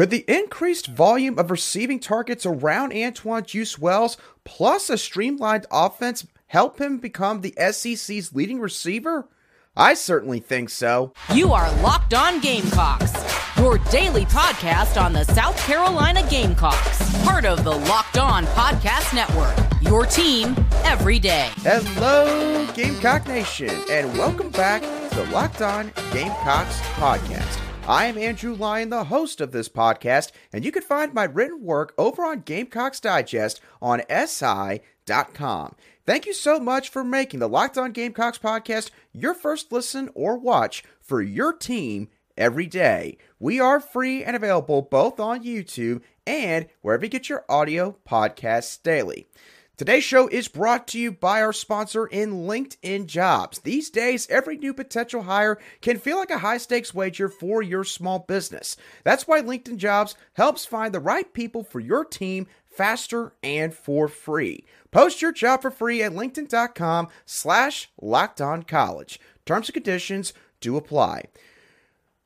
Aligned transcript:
Could 0.00 0.08
the 0.08 0.24
increased 0.26 0.86
volume 0.86 1.38
of 1.38 1.50
receiving 1.50 2.00
targets 2.00 2.46
around 2.46 2.94
Antwane 2.94 3.44
Juice 3.44 3.78
Wells 3.78 4.16
plus 4.44 4.88
a 4.88 4.96
streamlined 4.96 5.66
offense 5.70 6.26
help 6.46 6.80
him 6.80 6.96
become 6.96 7.42
the 7.42 7.52
SEC's 7.70 8.34
leading 8.34 8.60
receiver? 8.60 9.28
I 9.76 9.92
certainly 9.92 10.40
think 10.40 10.70
so. 10.70 11.12
You 11.34 11.52
are 11.52 11.70
Locked 11.82 12.14
On 12.14 12.40
Gamecocks, 12.40 13.12
your 13.58 13.76
daily 13.90 14.24
podcast 14.24 14.98
on 14.98 15.12
the 15.12 15.24
South 15.24 15.58
Carolina 15.66 16.26
Gamecocks, 16.30 17.22
part 17.22 17.44
of 17.44 17.62
the 17.62 17.76
Locked 17.76 18.16
On 18.16 18.46
Podcast 18.46 19.14
Network. 19.14 19.54
Your 19.82 20.06
team 20.06 20.56
every 20.82 21.18
day. 21.18 21.50
Hello, 21.56 22.66
Gamecock 22.72 23.28
Nation, 23.28 23.68
and 23.90 24.10
welcome 24.16 24.48
back 24.48 24.80
to 24.80 25.16
the 25.16 25.24
Locked 25.26 25.60
On 25.60 25.92
Gamecocks 26.10 26.80
podcast. 26.94 27.69
I 27.88 28.04
am 28.04 28.18
Andrew 28.18 28.54
Lyon, 28.54 28.90
the 28.90 29.04
host 29.04 29.40
of 29.40 29.50
this 29.50 29.68
podcast, 29.68 30.30
and 30.52 30.64
you 30.64 30.70
can 30.70 30.82
find 30.82 31.12
my 31.12 31.24
written 31.24 31.64
work 31.64 31.92
over 31.98 32.24
on 32.24 32.42
Gamecocks 32.42 33.00
Digest 33.00 33.60
on 33.82 34.02
SI.com. 34.08 35.74
Thank 36.06 36.26
you 36.26 36.32
so 36.32 36.60
much 36.60 36.88
for 36.88 37.02
making 37.02 37.40
the 37.40 37.48
Locked 37.48 37.76
On 37.78 37.90
Gamecocks 37.90 38.38
podcast 38.38 38.90
your 39.12 39.34
first 39.34 39.72
listen 39.72 40.08
or 40.14 40.38
watch 40.38 40.84
for 41.00 41.20
your 41.20 41.52
team 41.52 42.08
every 42.36 42.66
day. 42.66 43.18
We 43.40 43.58
are 43.58 43.80
free 43.80 44.22
and 44.22 44.36
available 44.36 44.82
both 44.82 45.18
on 45.18 45.42
YouTube 45.42 46.02
and 46.26 46.66
wherever 46.82 47.04
you 47.04 47.10
get 47.10 47.28
your 47.28 47.44
audio 47.48 47.96
podcasts 48.08 48.80
daily. 48.80 49.26
Today's 49.80 50.04
show 50.04 50.28
is 50.28 50.46
brought 50.46 50.86
to 50.88 50.98
you 50.98 51.10
by 51.10 51.40
our 51.40 51.54
sponsor 51.54 52.04
in 52.04 52.42
LinkedIn 52.42 53.06
Jobs. 53.06 53.60
These 53.60 53.88
days, 53.88 54.28
every 54.28 54.58
new 54.58 54.74
potential 54.74 55.22
hire 55.22 55.58
can 55.80 55.98
feel 55.98 56.18
like 56.18 56.30
a 56.30 56.40
high 56.40 56.58
stakes 56.58 56.92
wager 56.92 57.30
for 57.30 57.62
your 57.62 57.82
small 57.82 58.18
business. 58.18 58.76
That's 59.04 59.26
why 59.26 59.40
LinkedIn 59.40 59.78
Jobs 59.78 60.16
helps 60.34 60.66
find 60.66 60.92
the 60.92 61.00
right 61.00 61.32
people 61.32 61.64
for 61.64 61.80
your 61.80 62.04
team 62.04 62.46
faster 62.66 63.32
and 63.42 63.72
for 63.72 64.06
free. 64.06 64.66
Post 64.90 65.22
your 65.22 65.32
job 65.32 65.62
for 65.62 65.70
free 65.70 66.02
at 66.02 66.12
linkedin.com 66.12 67.08
slash 67.24 67.88
locked 68.02 68.42
on 68.42 68.64
college. 68.64 69.18
Terms 69.46 69.68
and 69.68 69.74
conditions 69.74 70.34
do 70.60 70.76
apply. 70.76 71.24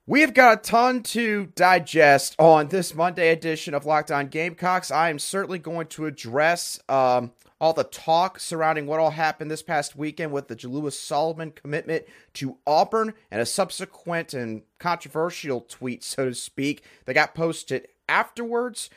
We 0.07 0.23
have 0.23 0.35
got 0.35 0.59
a 0.59 0.61
ton 0.61 1.05
to 1.05 1.47
digest 1.55 2.35
on 2.41 2.67
this 2.67 2.97
Monday 2.97 3.31
edition 3.31 3.75
of 3.75 3.87
Locked 3.87 4.11
On 4.11 4.27
Gamecocks. 4.27 4.91
I 4.91 5.09
am 5.09 5.21
certainly 5.21 5.61
going 5.61 5.87
to 5.87 6.05
address 6.05 6.81
um, 6.91 7.31
all 7.61 7.73
the 7.73 7.85
talk 7.85 8.41
surrounding 8.41 8.87
what 8.87 9.01
all 9.01 9.11
happened 9.11 9.51
this 9.51 9.63
past 9.63 9.97
weekend 9.97 10.33
with 10.33 10.49
the 10.49 10.57
Jalewis 10.57 10.99
Solomon 10.99 11.53
commitment 11.53 12.05
to 12.35 12.59
Auburn 12.67 13.15
and 13.31 13.41
a 13.41 13.47
subsequent 13.47 14.35
and 14.35 14.63
controversial 14.79 15.61
tweet, 15.61 16.03
so 16.03 16.27
to 16.27 16.35
speak, 16.35 16.83
that 17.05 17.15
got 17.15 17.35
posted 17.35 17.89
afterwards. 18.09 18.91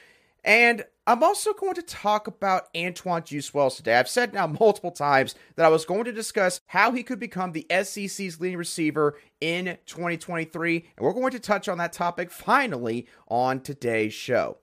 And 0.44 0.86
I'm 1.06 1.24
also 1.24 1.54
going 1.54 1.76
to 1.76 1.82
talk 1.82 2.28
about 2.28 2.74
Antwane 2.74 3.26
Juice 3.26 3.54
Wells 3.54 3.78
today. 3.78 3.96
I've 3.96 4.10
said 4.10 4.34
now 4.34 4.48
multiple 4.48 4.92
times 4.92 5.36
that 5.56 5.66
I 5.66 5.70
was 5.70 5.86
going 5.86 6.06
to 6.06 6.12
discuss 6.12 6.62
how 6.68 6.92
he 6.92 7.04
could 7.04 7.20
become 7.20 7.52
the 7.52 7.66
SEC's 7.70 8.40
leading 8.40 8.58
receiver 8.58 9.18
in 9.40 9.78
2023, 9.86 10.86
and 10.98 11.06
we're 11.06 11.14
going 11.14 11.32
to 11.32 11.40
touch 11.40 11.68
on 11.68 11.78
that 11.78 11.94
topic 11.94 12.32
finally 12.32 13.08
on 13.28 13.60
today's 13.60 14.14
show. 14.14 14.58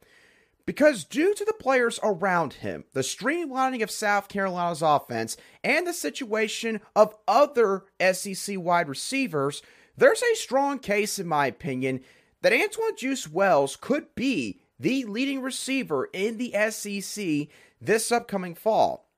Because 0.67 1.05
due 1.05 1.35
to 1.35 1.45
the 1.45 1.53
players 1.53 2.01
around 2.03 2.55
him, 2.55 2.85
the 2.95 3.01
streamlining 3.01 3.83
of 3.83 3.91
South 3.91 4.29
Carolina's 4.29 4.81
offense, 4.81 5.37
and 5.63 5.87
the 5.87 5.93
situation 5.93 6.81
of 6.97 7.15
other 7.29 7.85
SEC 8.13 8.59
wide 8.59 8.89
receivers, 8.89 9.63
there's 9.97 10.23
a 10.23 10.37
strong 10.37 10.79
case, 10.79 11.19
in 11.19 11.27
my 11.27 11.47
opinion, 11.47 12.01
that 12.41 12.53
Antwane 12.53 12.97
Juice 12.97 13.29
Wells 13.29 13.77
could 13.77 14.15
be 14.15 14.61
the 14.79 15.05
leading 15.05 15.41
receiver 15.43 16.09
in 16.13 16.39
the 16.39 16.55
SEC 16.71 17.49
this 17.81 18.11
upcoming 18.11 18.55
fall. 18.55 19.09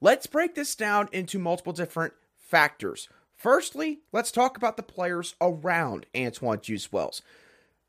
Let's 0.00 0.26
break 0.26 0.54
this 0.54 0.74
down 0.76 1.08
into 1.12 1.38
multiple 1.38 1.72
different 1.72 2.12
factors. 2.36 3.08
Firstly, 3.34 4.00
let's 4.12 4.30
talk 4.30 4.56
about 4.56 4.76
the 4.76 4.82
players 4.82 5.34
around 5.40 6.06
Antwane 6.14 6.60
Juice 6.60 6.92
Wells. 6.92 7.22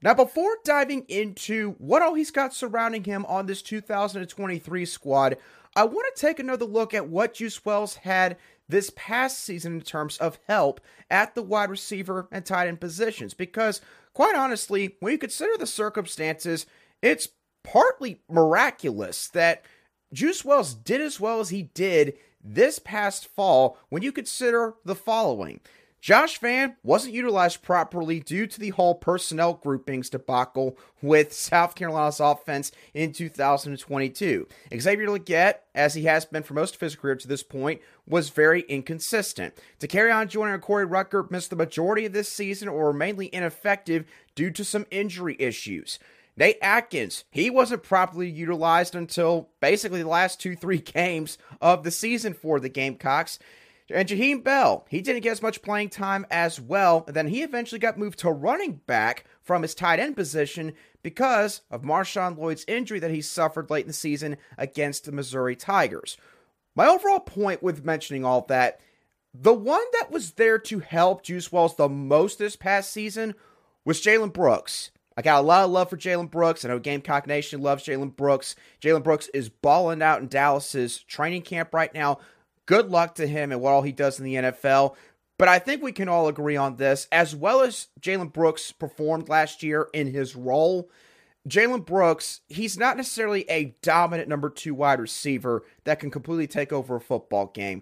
Now, 0.02 0.14
before 0.14 0.58
diving 0.64 1.04
into 1.10 1.76
what 1.78 2.02
all 2.02 2.14
he's 2.14 2.32
got 2.32 2.54
surrounding 2.54 3.04
him 3.04 3.26
on 3.26 3.48
this 3.48 3.62
2023 3.62 4.86
squad, 4.86 5.38
I 5.76 5.84
want 5.84 6.16
to 6.16 6.22
take 6.22 6.40
another 6.40 6.66
look 6.66 6.94
at 6.94 7.10
what 7.10 7.34
Juice 7.34 7.66
Wells 7.66 7.96
had 7.96 8.38
this 8.70 8.92
past 8.96 9.40
season 9.40 9.74
in 9.74 9.82
terms 9.82 10.18
of 10.18 10.40
help 10.48 10.80
at 11.10 11.36
the 11.36 11.44
wide 11.44 11.70
receiver 11.70 12.28
and 12.32 12.46
tight 12.46 12.68
end 12.68 12.80
positions. 12.80 13.34
Because, 13.34 13.82
quite 14.14 14.36
honestly, 14.36 14.96
when 15.02 15.12
you 15.12 15.18
consider 15.18 15.58
the 15.58 15.68
circumstances, 15.68 16.66
it's 17.02 17.30
partly 17.66 18.22
miraculous 18.30 19.28
that 19.30 19.66
Juice 20.14 20.46
Wells 20.46 20.74
did 20.74 21.02
as 21.02 21.20
well 21.20 21.42
as 21.42 21.50
he 21.50 21.64
did 21.64 22.18
this 22.42 22.80
past 22.80 23.28
fall 23.28 23.78
when 23.90 24.02
you 24.02 24.14
consider 24.14 24.76
the 24.86 24.96
following. 24.96 25.60
Josh 26.02 26.40
Vann 26.40 26.78
wasn't 26.82 27.14
utilized 27.14 27.62
properly 27.62 28.22
due 28.22 28.48
to 28.48 28.60
the 28.60 28.70
whole 28.70 28.96
personnel 28.96 29.54
groupings 29.54 30.10
debacle 30.10 30.78
with 31.02 31.34
South 31.34 31.76
Carolina's 31.76 32.22
offense 32.22 32.72
in 32.94 33.12
2022. 33.12 34.48
Xavier 34.80 35.08
Legette, 35.08 35.56
as 35.76 35.96
he 35.96 36.04
has 36.06 36.26
been 36.26 36.44
for 36.44 36.54
most 36.54 36.76
of 36.76 36.82
his 36.82 36.96
career 36.96 37.16
to 37.16 37.28
this 37.28 37.44
point, 37.44 37.82
was 38.08 38.30
very 38.30 38.62
inconsistent. 38.62 39.54
Dakereon 39.80 40.30
Joyner 40.30 40.54
and 40.54 40.64
Corey 40.64 40.86
Rucker 40.86 41.28
missed 41.30 41.50
the 41.50 41.58
majority 41.58 42.06
of 42.06 42.14
this 42.14 42.30
season 42.30 42.70
or 42.70 42.86
were 42.86 42.94
mainly 42.94 43.34
ineffective 43.34 44.06
due 44.36 44.52
to 44.52 44.64
some 44.64 44.86
injury 44.92 45.36
issues. 45.38 46.00
Nate 46.38 46.58
Atkins, 46.62 47.26
he 47.30 47.50
wasn't 47.50 47.84
properly 47.84 48.30
utilized 48.30 48.96
until 48.96 49.50
basically 49.60 50.02
the 50.02 50.08
last 50.08 50.40
two, 50.40 50.56
three 50.56 50.78
games 50.80 51.38
of 51.60 51.84
the 51.84 51.92
season 51.92 52.34
for 52.34 52.62
the 52.62 52.70
Gamecocks. 52.70 53.40
And 53.92 54.08
Jaheim 54.08 54.44
Bell, 54.44 54.86
he 54.90 55.02
didn't 55.02 55.24
get 55.24 55.32
as 55.32 55.42
much 55.42 55.62
playing 55.62 55.90
time 55.90 56.26
as 56.30 56.62
well. 56.62 57.04
And 57.08 57.16
then 57.16 57.28
he 57.28 57.42
eventually 57.42 57.80
got 57.80 57.98
moved 57.98 58.20
to 58.20 58.32
running 58.32 58.82
back 58.86 59.26
from 59.42 59.64
his 59.64 59.74
tight 59.74 60.00
end 60.00 60.16
position 60.16 60.74
because 61.02 61.62
of 61.72 61.82
Marshawn 61.82 62.38
Lloyd's 62.38 62.66
injury 62.68 63.00
that 63.00 63.12
he 63.12 63.22
suffered 63.22 63.70
late 63.70 63.86
in 63.86 63.88
the 63.88 63.94
season 63.94 64.38
against 64.58 65.06
the 65.06 65.12
Missouri 65.12 65.56
Tigers. 65.56 66.18
My 66.76 66.88
overall 66.88 67.20
point 67.20 67.64
with 67.64 67.84
mentioning 67.84 68.24
all 68.24 68.46
that, 68.48 68.80
the 69.34 69.54
one 69.54 69.84
that 69.94 70.12
was 70.12 70.32
there 70.32 70.60
to 70.60 70.80
help 70.80 71.24
Juice 71.24 71.52
Wells 71.52 71.76
the 71.76 71.90
most 71.90 72.40
this 72.40 72.56
past 72.56 72.92
season 72.92 73.36
was 73.86 74.02
Jalen 74.02 74.34
Brooks. 74.34 74.92
I 75.18 75.22
got 75.22 75.40
a 75.40 75.46
lot 75.46 75.66
of 75.66 75.72
love 75.72 75.90
for 75.90 75.98
Jalen 75.98 76.32
Brooks. 76.32 76.64
I 76.64 76.70
know 76.70 76.80
Gamecock 76.80 77.28
Nation 77.28 77.62
loves 77.62 77.84
Jalen 77.84 78.16
Brooks. 78.16 78.56
Jalen 78.82 79.04
Brooks 79.04 79.28
is 79.34 79.50
balling 79.50 80.02
out 80.02 80.22
in 80.22 80.28
Dallas's 80.28 81.00
training 81.00 81.42
camp 81.42 81.74
right 81.74 81.94
now. 81.94 82.20
Good 82.70 82.92
luck 82.92 83.16
to 83.16 83.26
him 83.26 83.52
and 83.52 83.62
what 83.62 83.74
all 83.74 83.82
he 83.82 83.92
does 83.92 84.20
in 84.20 84.26
the 84.26 84.36
NFL. 84.36 84.96
But 85.40 85.48
I 85.48 85.58
think 85.58 85.82
we 85.82 85.92
can 85.92 86.08
all 86.08 86.28
agree 86.28 86.56
on 86.56 86.76
this. 86.76 87.08
As 87.12 87.36
well 87.36 87.62
as 87.62 87.88
Jalen 88.00 88.32
Brooks 88.32 88.72
performed 88.72 89.28
last 89.28 89.64
year 89.64 89.88
in 89.92 90.14
his 90.14 90.36
role, 90.36 90.92
Jalen 91.48 91.84
Brooks, 91.84 92.42
he's 92.48 92.78
not 92.78 92.96
necessarily 92.96 93.50
a 93.50 93.76
dominant 93.82 94.30
number 94.30 94.52
two 94.52 94.76
wide 94.76 95.00
receiver 95.00 95.64
that 95.86 96.00
can 96.00 96.12
completely 96.12 96.46
take 96.46 96.72
over 96.72 96.98
a 96.98 97.02
football 97.02 97.48
game, 97.48 97.82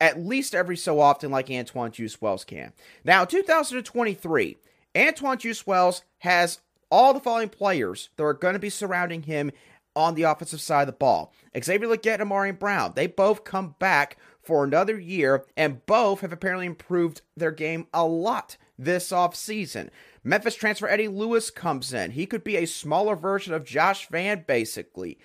at 0.00 0.20
least 0.20 0.54
every 0.54 0.76
so 0.76 1.00
often, 1.00 1.32
like 1.32 1.48
Antwane 1.48 1.90
Juice 1.90 2.20
Wells 2.20 2.44
can. 2.44 2.72
Now, 3.02 3.24
2023, 3.24 4.56
Antwane 4.94 5.38
Juice 5.38 5.66
Wells 5.66 6.04
has 6.18 6.60
all 6.92 7.12
the 7.12 7.18
following 7.18 7.48
players 7.48 8.10
that 8.16 8.22
are 8.22 8.34
going 8.34 8.54
to 8.54 8.60
be 8.60 8.70
surrounding 8.70 9.24
him 9.24 9.50
on 9.98 10.14
the 10.14 10.22
offensive 10.22 10.60
side 10.60 10.82
of 10.82 10.86
the 10.86 10.92
ball. 10.92 11.32
Xavier 11.60 11.88
Legette 11.88 12.20
and 12.20 12.30
Ahmarean 12.30 12.58
Brown, 12.58 12.92
they 12.94 13.08
both 13.08 13.42
come 13.42 13.74
back 13.80 14.16
for 14.40 14.62
another 14.62 14.98
year, 14.98 15.44
and 15.56 15.84
both 15.84 16.20
have 16.20 16.32
apparently 16.32 16.66
improved 16.66 17.20
their 17.36 17.50
game 17.50 17.86
a 17.92 18.06
lot 18.06 18.56
this 18.78 19.10
offseason. 19.10 19.90
Memphis 20.22 20.54
transfer 20.54 20.88
Eddie 20.88 21.08
Lewis 21.08 21.50
comes 21.50 21.92
in. 21.92 22.12
He 22.12 22.26
could 22.26 22.44
be 22.44 22.56
a 22.56 22.66
smaller 22.66 23.16
version 23.16 23.52
of 23.52 23.64
Josh 23.64 24.08
Vann, 24.08 24.44
basically. 24.46 25.18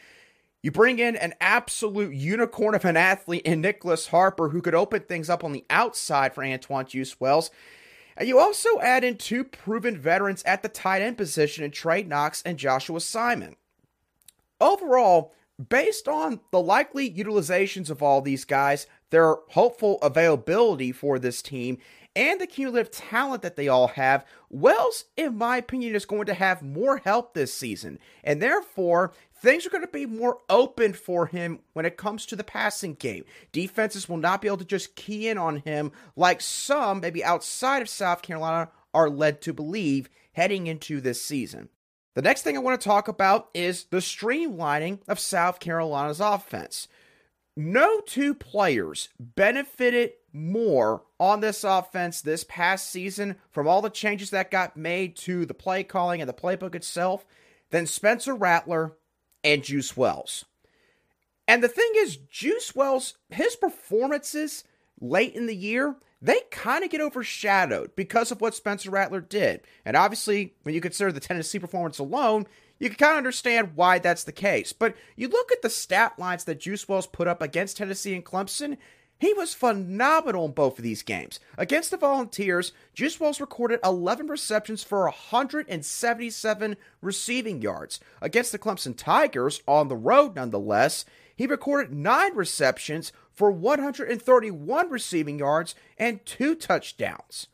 You 0.64 0.72
bring 0.72 0.98
in 0.98 1.16
an 1.16 1.36
absolute 1.40 2.14
unicorn 2.14 2.74
of 2.74 2.84
an 2.84 2.98
athlete 2.98 3.44
in 3.44 3.62
Nyck 3.62 4.08
Harbor, 4.08 4.50
who 4.50 4.62
could 4.62 4.76
open 4.76 5.02
things 5.02 5.30
up 5.30 5.44
on 5.44 5.52
the 5.52 5.66
outside 5.70 6.34
for 6.34 6.44
Antwane 6.44 6.88
Juice 6.88 7.20
Wells. 7.20 7.52
And 8.18 8.28
you 8.28 8.40
also 8.40 8.80
add 8.80 9.04
in 9.04 9.18
two 9.18 9.44
proven 9.44 9.98
veterans 9.98 10.44
at 10.44 10.64
the 10.64 10.70
tight 10.70 11.02
end 11.02 11.18
position 11.18 11.64
in 11.64 11.72
Trey 11.72 12.04
Knox 12.04 12.42
and 12.44 12.58
Joshua 12.58 13.00
Simon. 13.02 13.56
Overall, 14.62 15.34
based 15.70 16.08
on 16.08 16.40
the 16.52 16.62
likely 16.62 17.12
utilizations 17.12 17.90
of 17.90 18.02
all 18.02 18.22
these 18.22 18.46
guys, 18.46 18.88
their 19.10 19.36
hopeful 19.50 20.00
availability 20.02 20.92
for 20.92 21.20
this 21.20 21.42
team, 21.42 21.78
and 22.16 22.40
the 22.40 22.48
cumulative 22.48 22.92
talent 22.92 23.42
that 23.42 23.56
they 23.56 23.68
all 23.68 23.88
have, 23.90 24.26
Wells, 24.50 25.06
in 25.18 25.36
my 25.36 25.58
opinion, 25.58 25.96
is 25.96 26.06
going 26.06 26.26
to 26.26 26.34
have 26.34 26.62
more 26.62 26.98
help 26.98 27.34
this 27.34 27.54
season. 27.54 27.98
And 28.24 28.42
therefore, 28.42 29.14
things 29.34 29.66
are 29.66 29.72
going 29.72 29.82
to 29.82 29.88
be 29.88 30.06
more 30.06 30.38
open 30.48 30.94
for 30.94 31.26
him 31.26 31.60
when 31.74 31.86
it 31.86 31.98
comes 31.98 32.26
to 32.28 32.36
the 32.36 32.44
passing 32.44 32.94
game. 32.94 33.26
Defenses 33.52 34.08
will 34.08 34.18
not 34.18 34.42
be 34.42 34.48
able 34.48 34.58
to 34.58 34.66
just 34.66 34.96
key 34.96 35.28
in 35.28 35.40
on 35.40 35.58
him 35.58 35.92
like 36.16 36.40
some, 36.42 37.00
maybe 37.00 37.24
outside 37.24 37.82
of 37.82 37.90
South 37.90 38.22
Carolina, 38.22 38.70
are 38.94 39.10
led 39.10 39.42
to 39.42 39.54
believe 39.54 40.08
heading 40.34 40.68
into 40.68 41.02
this 41.02 41.22
season. 41.22 41.70
The 42.16 42.22
next 42.22 42.44
thing 42.44 42.56
I 42.56 42.62
want 42.62 42.80
to 42.80 42.88
talk 42.88 43.08
about 43.08 43.50
is 43.54 43.86
the 43.86 43.98
streamlining 43.98 45.00
of 45.08 45.20
South 45.20 45.60
Carolina's 45.60 46.20
offense. 46.20 46.88
No 47.56 48.02
two 48.02 48.34
players 48.36 49.10
benefited 49.20 50.14
more 50.32 51.04
on 51.20 51.40
this 51.40 51.64
offense 51.64 52.22
this 52.22 52.44
past 52.44 52.90
season 52.90 53.38
from 53.52 53.68
all 53.68 53.82
the 53.82 53.90
changes 53.90 54.32
that 54.32 54.52
got 54.52 54.78
made 54.78 55.16
to 55.18 55.46
the 55.46 55.54
play 55.54 55.84
calling 55.84 56.22
and 56.22 56.30
the 56.30 56.34
playbook 56.34 56.76
itself 56.76 57.26
than 57.70 57.86
Spencer 57.86 58.36
Rattler 58.36 58.94
and 59.44 59.64
Juice 59.64 59.96
Wells. 59.98 60.46
And 61.48 61.64
the 61.64 61.68
thing 61.68 61.92
is, 61.98 62.18
Juice 62.18 62.76
Wells, 62.76 63.16
his 63.30 63.56
performances 63.56 64.64
late 65.00 65.36
in 65.36 65.48
the 65.48 65.56
year, 65.56 65.96
they 66.22 66.40
kind 66.52 66.84
of 66.84 66.90
get 66.90 67.02
overshadowed 67.02 67.96
because 67.96 68.32
of 68.32 68.40
what 68.40 68.56
Spencer 68.56 68.90
Rattler 68.90 69.20
did. 69.20 69.62
And 69.86 69.98
obviously, 69.98 70.54
when 70.64 70.74
you 70.74 70.80
consider 70.80 71.12
the 71.12 71.20
Tennessee 71.20 71.60
performance 71.60 72.00
alone, 72.00 72.48
you 72.80 72.90
can 72.90 72.98
kind 72.98 73.12
of 73.12 73.18
understand 73.18 73.76
why 73.76 74.00
that's 74.00 74.24
the 74.24 74.32
case. 74.32 74.74
But 74.74 74.96
you 75.16 75.28
look 75.28 75.52
at 75.52 75.62
the 75.62 75.70
stat 75.70 76.18
lines 76.18 76.46
that 76.46 76.60
Juice 76.60 76.88
Wells 76.88 77.08
put 77.08 77.28
up 77.28 77.42
against 77.42 77.78
Tennessee 77.78 78.16
and 78.16 78.26
Clemson, 78.26 78.78
he 79.20 79.34
was 79.34 79.54
phenomenal 79.54 80.46
in 80.46 80.52
both 80.52 80.78
of 80.78 80.84
these 80.84 81.02
games. 81.02 81.40
Against 81.58 81.92
the 81.92 81.98
Volunteers, 81.98 82.74
Juice 82.94 83.20
Wells 83.20 83.40
recorded 83.40 83.80
11 83.84 84.28
receptions 84.28 84.84
for 84.84 85.04
177 85.04 86.76
receiving 87.02 87.62
yards. 87.62 88.00
Against 88.22 88.52
the 88.52 88.60
Clemson 88.60 88.98
Tigers, 88.98 89.62
on 89.66 89.88
the 89.88 89.96
road 89.96 90.36
nonetheless, 90.36 91.06
he 91.36 91.48
recorded 91.48 91.94
9 91.94 92.36
receptions 92.36 93.14
for 93.34 93.52
131 93.52 94.90
receiving 94.90 95.40
yards 95.40 95.76
and 95.98 96.26
two 96.26 96.56
touchdowns. 96.56 97.48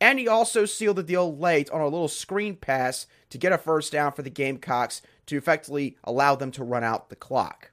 And 0.00 0.18
he 0.18 0.28
also 0.28 0.64
sealed 0.64 0.96
the 0.96 1.02
deal 1.02 1.36
late 1.36 1.70
on 1.70 1.80
a 1.80 1.88
little 1.88 2.08
screen 2.08 2.56
pass 2.56 3.06
to 3.30 3.38
get 3.38 3.52
a 3.52 3.58
first 3.58 3.92
down 3.92 4.12
for 4.12 4.22
the 4.22 4.30
Gamecocks 4.30 5.02
to 5.26 5.36
effectively 5.36 5.96
allow 6.04 6.36
them 6.36 6.50
to 6.52 6.64
run 6.64 6.84
out 6.84 7.10
the 7.10 7.16
clock. 7.16 7.72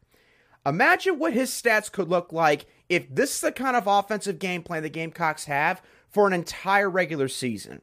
Imagine 0.65 1.19
what 1.19 1.33
his 1.33 1.51
stats 1.51 1.91
could 1.91 2.09
look 2.09 2.33
like 2.33 2.65
if 2.89 3.13
this 3.13 3.35
is 3.35 3.41
the 3.41 3.51
kind 3.51 3.75
of 3.75 3.85
offensive 3.85 4.39
game 4.39 4.63
plan 4.63 4.81
the 4.81 4.89
Gamecocks 4.89 5.45
have 5.45 5.81
for 6.09 6.25
an 6.25 6.33
entire 6.33 6.89
regular 6.89 7.27
season. 7.27 7.81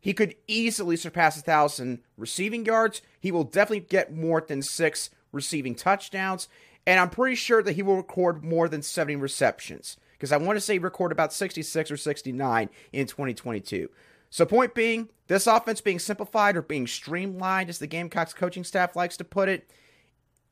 He 0.00 0.12
could 0.12 0.36
easily 0.46 0.96
surpass 0.96 1.36
a 1.36 1.40
1,000 1.40 2.00
receiving 2.16 2.64
yards. 2.66 3.02
He 3.18 3.32
will 3.32 3.44
definitely 3.44 3.86
get 3.88 4.14
more 4.14 4.44
than 4.46 4.62
six 4.62 5.10
receiving 5.32 5.74
touchdowns. 5.74 6.46
And 6.86 7.00
I'm 7.00 7.10
pretty 7.10 7.36
sure 7.36 7.62
that 7.62 7.72
he 7.72 7.82
will 7.82 7.96
record 7.96 8.44
more 8.44 8.68
than 8.68 8.82
70 8.82 9.16
receptions 9.16 9.96
because 10.12 10.32
I 10.32 10.36
want 10.36 10.56
to 10.56 10.60
say 10.60 10.74
he 10.74 10.78
recorded 10.78 11.14
about 11.14 11.32
66 11.32 11.90
or 11.90 11.96
69 11.96 12.68
in 12.92 13.06
2022. 13.06 13.88
So, 14.30 14.44
point 14.44 14.74
being, 14.74 15.08
this 15.28 15.46
offense 15.46 15.80
being 15.80 15.98
simplified 15.98 16.56
or 16.56 16.62
being 16.62 16.86
streamlined, 16.86 17.70
as 17.70 17.78
the 17.78 17.86
Gamecocks 17.86 18.34
coaching 18.34 18.64
staff 18.64 18.96
likes 18.96 19.16
to 19.18 19.24
put 19.24 19.48
it, 19.48 19.70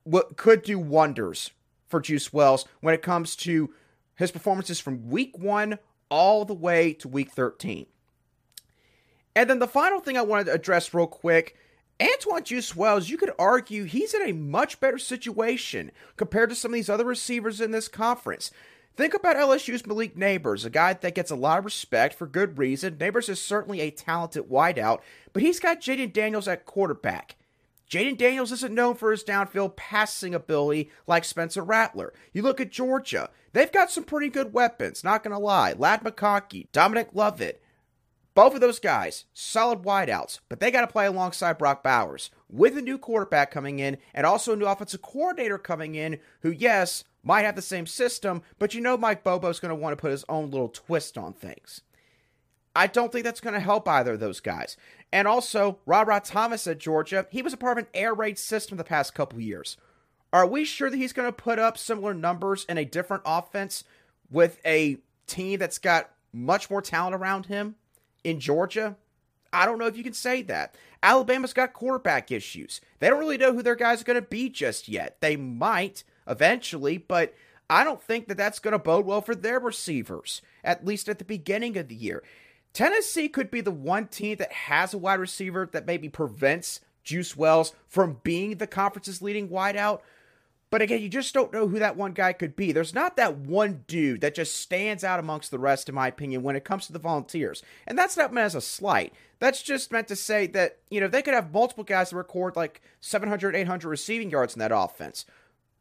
what 0.05 0.37
could 0.37 0.63
do 0.63 0.79
wonders 0.79 1.51
for 1.89 2.01
Juice 2.01 2.33
Wells 2.33 2.65
when 2.81 2.95
it 2.95 3.03
comes 3.03 3.37
to 3.37 3.75
his 4.15 4.31
performances 4.31 4.79
from 4.79 5.09
week 5.09 5.37
one 5.37 5.79
all 6.09 6.45
the 6.45 6.55
way 6.55 6.93
to 6.95 7.09
week 7.09 7.33
13. 7.33 7.87
And 9.35 9.49
then 9.49 9.59
the 9.59 9.67
final 9.67 10.01
thing 10.01 10.17
I 10.17 10.23
wanted 10.23 10.45
to 10.45 10.53
address 10.53 10.95
real 10.95 11.07
quick 11.07 11.57
Antwane 12.01 12.45
Juice 12.45 12.75
Wells, 12.75 13.09
you 13.09 13.17
could 13.17 13.33
argue 13.39 13.85
he's 13.85 14.15
in 14.15 14.23
a 14.23 14.33
much 14.33 14.81
better 14.81 14.99
situation 14.99 15.93
compared 16.17 16.51
to 16.51 16.57
some 16.57 16.73
of 16.73 16.75
these 16.75 16.91
other 16.91 17.05
receivers 17.05 17.61
in 17.61 17.71
this 17.71 17.89
conference. 17.89 18.51
Think 18.95 19.15
about 19.15 19.37
LSU's 19.37 19.87
Malik 19.87 20.17
Nabers, 20.17 20.67
a 20.67 20.71
guy 20.71 20.93
that 20.93 21.15
gets 21.15 21.31
a 21.31 21.37
lot 21.37 21.59
of 21.59 21.65
respect 21.65 22.15
for 22.15 22.27
good 22.27 22.59
reason. 22.59 22.97
Nabers 22.97 23.31
is 23.31 23.41
certainly 23.41 23.81
a 23.81 23.91
talented 23.91 24.51
wideout, 24.51 25.01
but 25.33 25.43
he's 25.43 25.61
got 25.61 25.81
Jayden 25.81 26.13
Daniels 26.13 26.47
at 26.47 26.67
quarterback. 26.67 27.37
Jayden 27.89 28.19
Daniels 28.19 28.53
isn't 28.53 28.75
known 28.75 28.95
for 28.95 29.11
his 29.11 29.25
downfield 29.25 29.77
passing 29.77 30.35
ability 30.35 30.91
like 31.07 31.25
Spencer 31.25 31.63
Rattler. 31.63 32.13
You 32.33 32.43
look 32.43 32.61
at 32.61 32.71
Georgia, 32.71 33.31
they've 33.53 33.73
got 33.73 33.91
some 33.91 34.05
pretty 34.05 34.29
good 34.29 34.53
weapons, 34.53 35.05
not 35.05 35.23
going 35.23 35.33
to 35.33 35.39
lie. 35.39 35.75
Ladd 35.75 36.03
McConkey, 36.03 36.67
Dominic 36.73 37.11
Lovett, 37.15 37.62
both 38.35 38.55
of 38.55 38.61
those 38.61 38.79
guys, 38.79 39.27
solid 39.35 39.83
wideouts, 39.83 40.41
but 40.49 40.61
they 40.61 40.71
got 40.71 40.83
to 40.83 40.87
play 40.87 41.07
alongside 41.07 41.59
Brock 41.59 41.83
Bowers 41.83 42.31
with 42.49 42.77
a 42.77 42.83
new 42.83 42.99
quarterback 42.99 43.51
coming 43.51 43.79
in 43.79 43.99
and 44.15 44.25
also 44.25 44.53
a 44.53 44.57
new 44.57 44.67
offensive 44.67 45.03
coordinator 45.03 45.59
coming 45.59 45.95
in 45.95 46.19
who, 46.41 46.51
yes, 46.51 47.05
might 47.23 47.43
have 47.43 47.57
the 47.57 47.63
same 47.63 47.87
system, 47.87 48.43
but 48.59 48.75
you 48.75 48.81
know 48.81 48.97
Mike 48.97 49.23
Bobo's 49.23 49.61
going 49.61 49.71
to 49.71 49.75
want 49.75 49.93
to 49.93 50.01
put 50.01 50.11
his 50.11 50.25
own 50.29 50.51
little 50.51 50.69
twist 50.69 51.17
on 51.19 51.33
things. 51.33 51.83
I 52.75 52.87
don't 52.87 53.13
think 53.13 53.25
that's 53.25 53.41
going 53.41 53.55
to 53.55 53.61
help 53.61 53.87
either 53.87 54.15
of 54.15 54.21
those 54.21 54.41
guys. 54.41 54.77
And 55.13 55.29
also, 55.29 55.79
Rara 55.85 56.23
Thomas 56.25 56.67
at 56.67 56.79
Georgia, 56.79 57.27
he 57.31 57.43
was 57.43 57.53
a 57.53 57.59
part 57.59 57.79
of 57.79 57.85
an 57.85 57.91
air 57.93 58.15
raid 58.15 58.39
system 58.39 58.79
the 58.79 58.85
past 58.85 59.15
couple 59.15 59.41
years. 59.41 59.77
Are 60.33 60.47
we 60.47 60.65
sure 60.65 60.89
that 60.89 60.97
he's 60.97 61.13
going 61.13 61.29
to 61.29 61.33
put 61.33 61.59
up 61.59 61.77
similar 61.77 62.15
numbers 62.15 62.65
in 62.67 62.79
a 62.79 62.87
different 62.87 63.25
offense 63.27 63.85
with 64.31 64.59
a 64.65 64.97
team 65.27 65.59
that's 65.59 65.79
got 65.79 66.11
much 66.33 66.71
more 66.71 66.81
talent 66.81 67.15
around 67.15 67.47
him? 67.47 67.75
In 68.25 68.41
Georgia? 68.41 68.97
I 69.53 69.67
don't 69.67 69.79
know 69.79 69.87
if 69.87 69.97
you 69.97 70.05
can 70.05 70.15
say 70.15 70.43
that. 70.43 70.75
Alabama's 71.03 71.53
got 71.53 71.75
quarterback 71.75 72.31
issues. 72.31 72.81
They 72.99 73.09
don't 73.09 73.19
really 73.19 73.39
know 73.39 73.53
who 73.53 73.63
their 73.63 73.75
guys 73.75 74.01
are 74.01 74.05
going 74.05 74.21
to 74.21 74.27
be 74.27 74.49
just 74.49 74.89
yet. 74.89 75.21
They 75.21 75.37
might 75.37 76.05
eventually, 76.27 76.97
but 76.97 77.35
I 77.69 77.85
don't 77.85 78.03
think 78.03 78.29
that 78.29 78.37
that's 78.37 78.59
going 78.59 78.73
to 78.73 78.79
bode 78.79 79.05
well 79.05 79.21
for 79.21 79.35
their 79.35 79.59
receivers, 79.59 80.43
at 80.63 80.87
least 80.87 81.09
at 81.09 81.19
the 81.19 81.25
beginning 81.25 81.77
of 81.77 81.89
the 81.89 81.95
year. 81.95 82.23
Tennessee 82.73 83.29
could 83.29 83.51
be 83.51 83.61
the 83.61 83.71
one 83.71 84.07
team 84.07 84.37
that 84.37 84.53
has 84.53 84.95
a 84.95 84.99
wide 84.99 85.21
receiver 85.21 85.69
that 85.73 85.87
maybe 85.87 86.09
prevents 86.09 86.81
Juice 87.05 87.37
Wells 87.37 87.75
from 87.89 88.21
being 88.23 88.57
the 88.57 88.67
conference's 88.67 89.21
leading 89.21 89.49
wideout, 89.49 90.01
but 90.73 90.81
again, 90.81 91.03
you 91.03 91.11
just 91.11 91.35
don't 91.35 91.53
know 91.53 91.69
who 91.69 91.79
that 91.81 91.99
one 91.99 92.13
guy 92.13 92.33
could 92.33 92.57
be. 92.57 92.73
There's 92.73 92.95
not 92.95 93.17
that 93.17 93.37
one 93.37 93.85
dude 93.87 94.23
that 94.23 94.35
just 94.35 94.57
stands 94.57 95.05
out 95.05 95.21
amongst 95.21 95.51
the 95.51 95.59
rest, 95.59 95.87
in 95.87 95.95
my 95.95 96.09
opinion, 96.09 96.43
when 96.43 96.57
it 96.57 96.65
comes 96.65 96.87
to 96.87 96.95
the 96.95 96.99
volunteers. 96.99 97.63
And 97.87 97.99
that's 97.99 98.17
not 98.17 98.33
meant 98.33 98.47
as 98.47 98.55
a 98.55 98.63
slight. 98.63 99.13
That's 99.39 99.63
just 99.63 99.93
meant 99.93 100.09
to 100.09 100.17
say 100.17 100.47
that, 100.47 100.79
you 100.89 100.99
know, 100.99 101.09
they 101.09 101.21
could 101.21 101.35
have 101.35 101.53
multiple 101.53 101.85
guys 101.85 102.09
that 102.09 102.17
record 102.17 102.57
like 102.57 102.81
700, 103.03 103.55
800 103.55 103.87
receiving 103.87 104.31
yards 104.31 104.55
in 104.55 104.61
that 104.61 104.73
offense. 104.75 105.27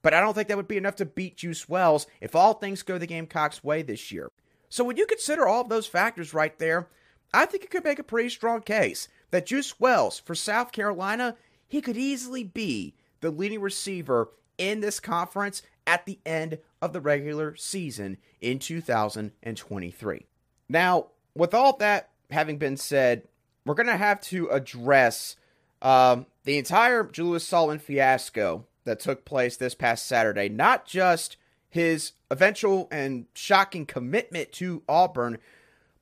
But 0.02 0.14
I 0.14 0.20
don't 0.20 0.34
think 0.34 0.50
that 0.50 0.58
would 0.58 0.68
be 0.68 0.76
enough 0.76 0.98
to 0.98 1.06
beat 1.06 1.38
Juice 1.38 1.70
Wells 1.70 2.06
if 2.20 2.36
all 2.36 2.56
things 2.56 2.84
go 2.84 2.98
the 2.98 3.08
Gamecocks' 3.08 3.64
way 3.64 3.84
this 3.84 4.12
year. 4.12 4.30
So 4.68 4.84
when 4.84 4.98
you 4.98 5.06
consider 5.06 5.48
all 5.48 5.62
of 5.62 5.70
those 5.70 5.88
factors 5.88 6.34
right 6.34 6.60
there, 6.60 6.90
I 7.34 7.46
think 7.46 7.64
you 7.64 7.70
could 7.70 7.86
make 7.86 8.00
a 8.00 8.04
pretty 8.04 8.28
strong 8.28 8.62
case 8.62 9.08
that 9.30 9.46
Juice 9.46 9.80
Wells 9.80 10.20
for 10.20 10.36
South 10.36 10.74
Carolina, 10.74 11.38
he 11.66 11.80
could 11.80 11.96
easily 11.96 12.44
be 12.44 12.94
the 13.22 13.32
leading 13.32 13.62
receiver 13.62 14.32
in 14.62 14.80
this 14.80 15.00
conference 15.00 15.64
at 15.88 16.06
the 16.06 16.20
end 16.24 16.60
of 16.84 16.94
the 16.94 17.02
regular 17.02 17.56
season 17.56 18.18
in 18.40 18.60
2023. 18.60 20.26
Now, 20.70 21.08
with 21.34 21.56
all 21.56 21.78
that 21.78 22.10
having 22.30 22.58
been 22.58 22.78
said, 22.78 23.24
we're 23.66 23.74
going 23.74 23.88
to 23.88 23.98
have 23.98 24.22
to 24.22 24.48
address 24.50 25.36
um, 25.82 26.28
the 26.44 26.60
entire 26.60 27.04
Jalewis 27.04 27.42
Solomon 27.42 27.80
fiasco 27.80 28.66
that 28.84 29.00
took 29.00 29.26
place 29.26 29.58
this 29.58 29.74
past 29.74 30.06
Saturday, 30.06 30.48
not 30.48 30.86
just 30.86 31.38
his 31.68 32.12
eventual 32.30 32.88
and 32.92 33.26
shocking 33.34 33.88
commitment 33.88 34.52
to 34.54 34.84
Auburn, 34.88 35.40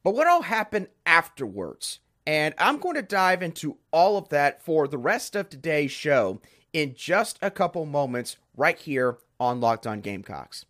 but 0.04 0.13
what 0.13 0.28
all 0.28 0.42
happened 0.42 0.88
afterwards. 1.06 2.00
And 2.28 2.54
I'm 2.58 2.78
going 2.80 2.96
to 2.96 3.01
dive 3.01 3.42
into 3.42 3.78
all 3.92 4.18
of 4.18 4.30
that 4.30 4.62
for 4.62 4.88
the 4.88 4.98
rest 4.98 5.36
of 5.36 5.50
today's 5.50 5.92
show 5.92 6.42
in 6.73 6.93
just 6.95 7.39
a 7.41 7.51
couple 7.51 7.85
moments 7.85 8.38
right 8.55 8.77
here 8.77 9.17
on 9.39 9.61
Locked 9.61 9.88
On 9.88 10.01
Gamecocks. 10.01 10.65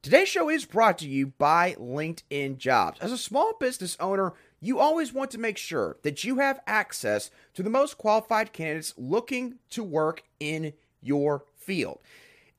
Today's 0.00 0.28
show 0.28 0.48
is 0.48 0.64
brought 0.64 0.98
to 0.98 1.08
you 1.08 1.28
by 1.38 1.74
LinkedIn 1.74 2.58
Jobs. 2.58 3.00
As 3.00 3.10
a 3.10 3.18
small 3.18 3.54
business 3.58 3.96
owner, 3.98 4.32
you 4.60 4.78
always 4.78 5.12
want 5.12 5.30
to 5.32 5.38
make 5.38 5.58
sure 5.58 5.96
that 6.02 6.22
you 6.22 6.38
have 6.38 6.60
access 6.66 7.30
to 7.54 7.62
the 7.62 7.70
most 7.70 7.98
qualified 7.98 8.52
candidates 8.52 8.94
looking 8.96 9.56
to 9.70 9.82
work 9.82 10.22
in 10.38 10.72
your 11.00 11.44
field. 11.56 11.98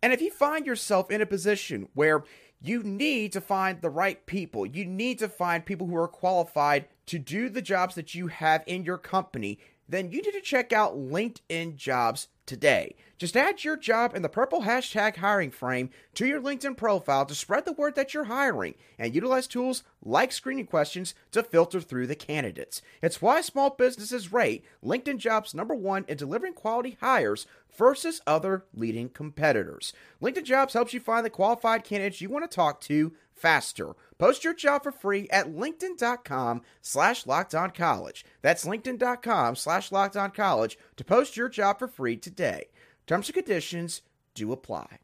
And 0.02 0.14
if 0.14 0.22
you 0.22 0.32
find 0.32 0.66
yourself 0.66 1.10
in 1.12 1.22
a 1.22 1.26
position 1.26 1.88
where 1.94 2.24
you 2.62 2.84
need 2.84 3.32
to 3.34 3.42
find 3.42 3.82
the 3.82 3.90
right 3.90 4.26
people, 4.26 4.66
you 4.66 4.86
need 4.86 5.20
to 5.20 5.30
find 5.30 5.66
people 5.66 5.88
who 5.88 5.96
are 5.96 6.08
qualified 6.08 6.88
to 7.06 7.20
do 7.20 7.50
the 7.50 7.62
jobs 7.62 7.96
that 7.96 8.14
you 8.14 8.28
have 8.28 8.64
in 8.68 8.84
your 8.84 8.98
company, 8.98 9.60
then 9.88 10.12
you 10.12 10.22
need 10.22 10.34
to 10.34 10.42
check 10.42 10.72
out 10.72 10.98
LinkedIn 10.98 11.76
Jobs 11.76 12.28
today. 12.50 12.96
Just 13.20 13.36
add 13.36 13.66
your 13.66 13.76
job 13.76 14.16
in 14.16 14.22
the 14.22 14.30
purple 14.30 14.62
hashtag 14.62 15.18
hiring 15.18 15.52
frame 15.52 15.90
to 16.16 16.26
your 16.26 16.42
LinkedIn 16.42 16.78
profile 16.78 17.26
to 17.26 17.36
spread 17.36 17.66
the 17.66 17.74
word 17.74 17.96
that 17.96 18.14
you're 18.14 18.24
hiring 18.24 18.76
and 18.98 19.14
utilize 19.14 19.46
tools 19.46 19.84
like 20.02 20.32
screening 20.32 20.66
questions 20.66 21.14
to 21.34 21.44
filter 21.44 21.82
through 21.82 22.08
the 22.08 22.16
candidates. 22.16 22.82
It's 23.02 23.22
why 23.22 23.42
small 23.42 23.72
businesses 23.72 24.32
rate 24.32 24.64
LinkedIn 24.82 25.18
Jobs 25.18 25.54
number 25.54 25.76
one 25.76 26.06
in 26.08 26.16
delivering 26.16 26.54
quality 26.54 26.98
hires 27.02 27.46
versus 27.78 28.22
other 28.26 28.64
leading 28.74 29.10
competitors. 29.10 29.92
LinkedIn 30.22 30.46
Jobs 30.46 30.74
helps 30.74 30.94
you 30.94 31.02
find 31.02 31.26
the 31.26 31.30
qualified 31.30 31.84
candidates 31.84 32.22
you 32.22 32.30
want 32.30 32.50
to 32.50 32.56
talk 32.56 32.80
to 32.82 33.12
faster. 33.34 33.96
Post 34.18 34.46
your 34.46 34.54
job 34.54 34.84
for 34.84 34.94
free 34.94 35.28
at 35.30 35.54
linkedin.com 35.54 36.62
slash 36.82 37.24
college. 37.24 38.26
That's 38.42 38.66
linkedin.com 38.66 39.56
slash 39.58 39.90
college 39.90 40.78
to 40.96 41.04
post 41.04 41.36
your 41.36 41.50
job 41.50 41.80
for 41.80 41.88
free 41.90 42.16
today. 42.16 42.68
Terms 43.10 43.28
and 43.28 43.34
conditions 43.34 44.04
do 44.36 44.52
apply. 44.52 45.00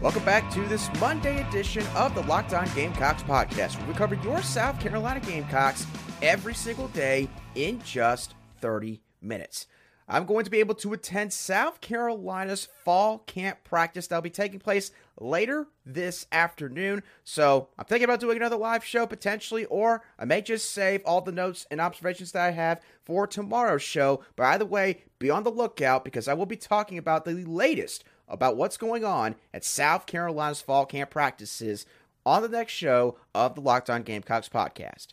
Welcome 0.00 0.24
back 0.24 0.50
to 0.52 0.66
this 0.68 0.88
Monday 0.98 1.46
edition 1.46 1.86
of 1.94 2.14
the 2.14 2.22
Locked 2.22 2.54
On 2.54 2.66
Gamecocks 2.74 3.22
podcast, 3.24 3.78
where 3.78 3.88
we 3.88 3.92
cover 3.92 4.14
your 4.14 4.40
South 4.40 4.80
Carolina 4.80 5.20
Gamecocks 5.20 5.86
every 6.22 6.54
single 6.54 6.88
day 6.88 7.28
in 7.54 7.82
just 7.82 8.32
30 8.62 9.02
minutes. 9.20 9.66
I'm 10.06 10.26
going 10.26 10.44
to 10.44 10.50
be 10.50 10.60
able 10.60 10.74
to 10.76 10.92
attend 10.92 11.32
South 11.32 11.80
Carolina's 11.80 12.68
fall 12.84 13.18
camp 13.20 13.64
practice 13.64 14.06
that'll 14.06 14.22
be 14.22 14.28
taking 14.28 14.60
place 14.60 14.90
later 15.18 15.66
this 15.86 16.26
afternoon. 16.30 17.02
So 17.24 17.68
I'm 17.78 17.86
thinking 17.86 18.04
about 18.04 18.20
doing 18.20 18.36
another 18.36 18.56
live 18.56 18.84
show 18.84 19.06
potentially, 19.06 19.64
or 19.66 20.02
I 20.18 20.26
may 20.26 20.42
just 20.42 20.70
save 20.70 21.02
all 21.06 21.22
the 21.22 21.32
notes 21.32 21.66
and 21.70 21.80
observations 21.80 22.32
that 22.32 22.44
I 22.44 22.50
have 22.50 22.82
for 23.02 23.26
tomorrow's 23.26 23.82
show. 23.82 24.22
But 24.36 24.44
either 24.44 24.66
way, 24.66 25.04
be 25.18 25.30
on 25.30 25.42
the 25.42 25.50
lookout 25.50 26.04
because 26.04 26.28
I 26.28 26.34
will 26.34 26.46
be 26.46 26.56
talking 26.56 26.98
about 26.98 27.24
the 27.24 27.32
latest 27.32 28.04
about 28.28 28.56
what's 28.56 28.76
going 28.76 29.04
on 29.04 29.36
at 29.52 29.64
South 29.64 30.06
Carolina's 30.06 30.60
fall 30.60 30.84
camp 30.84 31.10
practices 31.10 31.86
on 32.26 32.42
the 32.42 32.48
next 32.48 32.72
show 32.72 33.16
of 33.34 33.54
the 33.54 33.60
Locked 33.60 33.90
On 33.90 34.02
Gamecocks 34.02 34.48
podcast. 34.48 35.08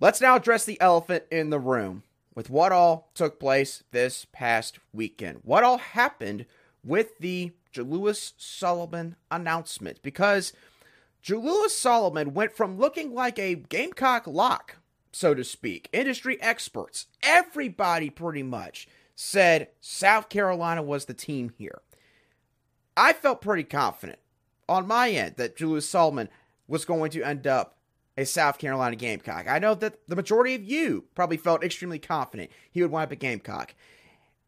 Let's 0.00 0.20
now 0.20 0.36
address 0.36 0.66
the 0.66 0.80
elephant 0.80 1.24
in 1.30 1.48
the 1.48 1.58
room 1.58 2.02
with 2.36 2.50
what 2.50 2.70
all 2.70 3.10
took 3.14 3.40
place 3.40 3.82
this 3.90 4.26
past 4.30 4.78
weekend. 4.92 5.40
What 5.42 5.64
all 5.64 5.78
happened 5.78 6.46
with 6.84 7.18
the 7.18 7.50
Jalewis 7.72 8.34
Solomon 8.36 9.16
announcement 9.30 10.00
because 10.02 10.52
Jalewis 11.24 11.70
Solomon 11.70 12.34
went 12.34 12.52
from 12.52 12.78
looking 12.78 13.12
like 13.12 13.38
a 13.38 13.56
Gamecock 13.56 14.28
lock, 14.28 14.76
so 15.10 15.34
to 15.34 15.42
speak. 15.42 15.88
Industry 15.92 16.40
experts, 16.40 17.06
everybody 17.22 18.10
pretty 18.10 18.44
much 18.44 18.86
said 19.16 19.68
South 19.80 20.28
Carolina 20.28 20.82
was 20.82 21.06
the 21.06 21.14
team 21.14 21.52
here. 21.56 21.80
I 22.96 23.14
felt 23.14 23.40
pretty 23.40 23.64
confident 23.64 24.18
on 24.68 24.86
my 24.86 25.10
end 25.10 25.36
that 25.36 25.56
Jalewis 25.56 25.82
Solomon 25.82 26.28
was 26.68 26.84
going 26.84 27.10
to 27.12 27.22
end 27.22 27.46
up 27.46 27.75
a 28.16 28.24
South 28.24 28.58
Carolina 28.58 28.96
Gamecock. 28.96 29.46
I 29.48 29.58
know 29.58 29.74
that 29.74 30.06
the 30.08 30.16
majority 30.16 30.54
of 30.54 30.64
you 30.64 31.04
probably 31.14 31.36
felt 31.36 31.62
extremely 31.62 31.98
confident 31.98 32.50
he 32.70 32.82
would 32.82 32.90
wind 32.90 33.04
up 33.04 33.12
a 33.12 33.16
Gamecock. 33.16 33.74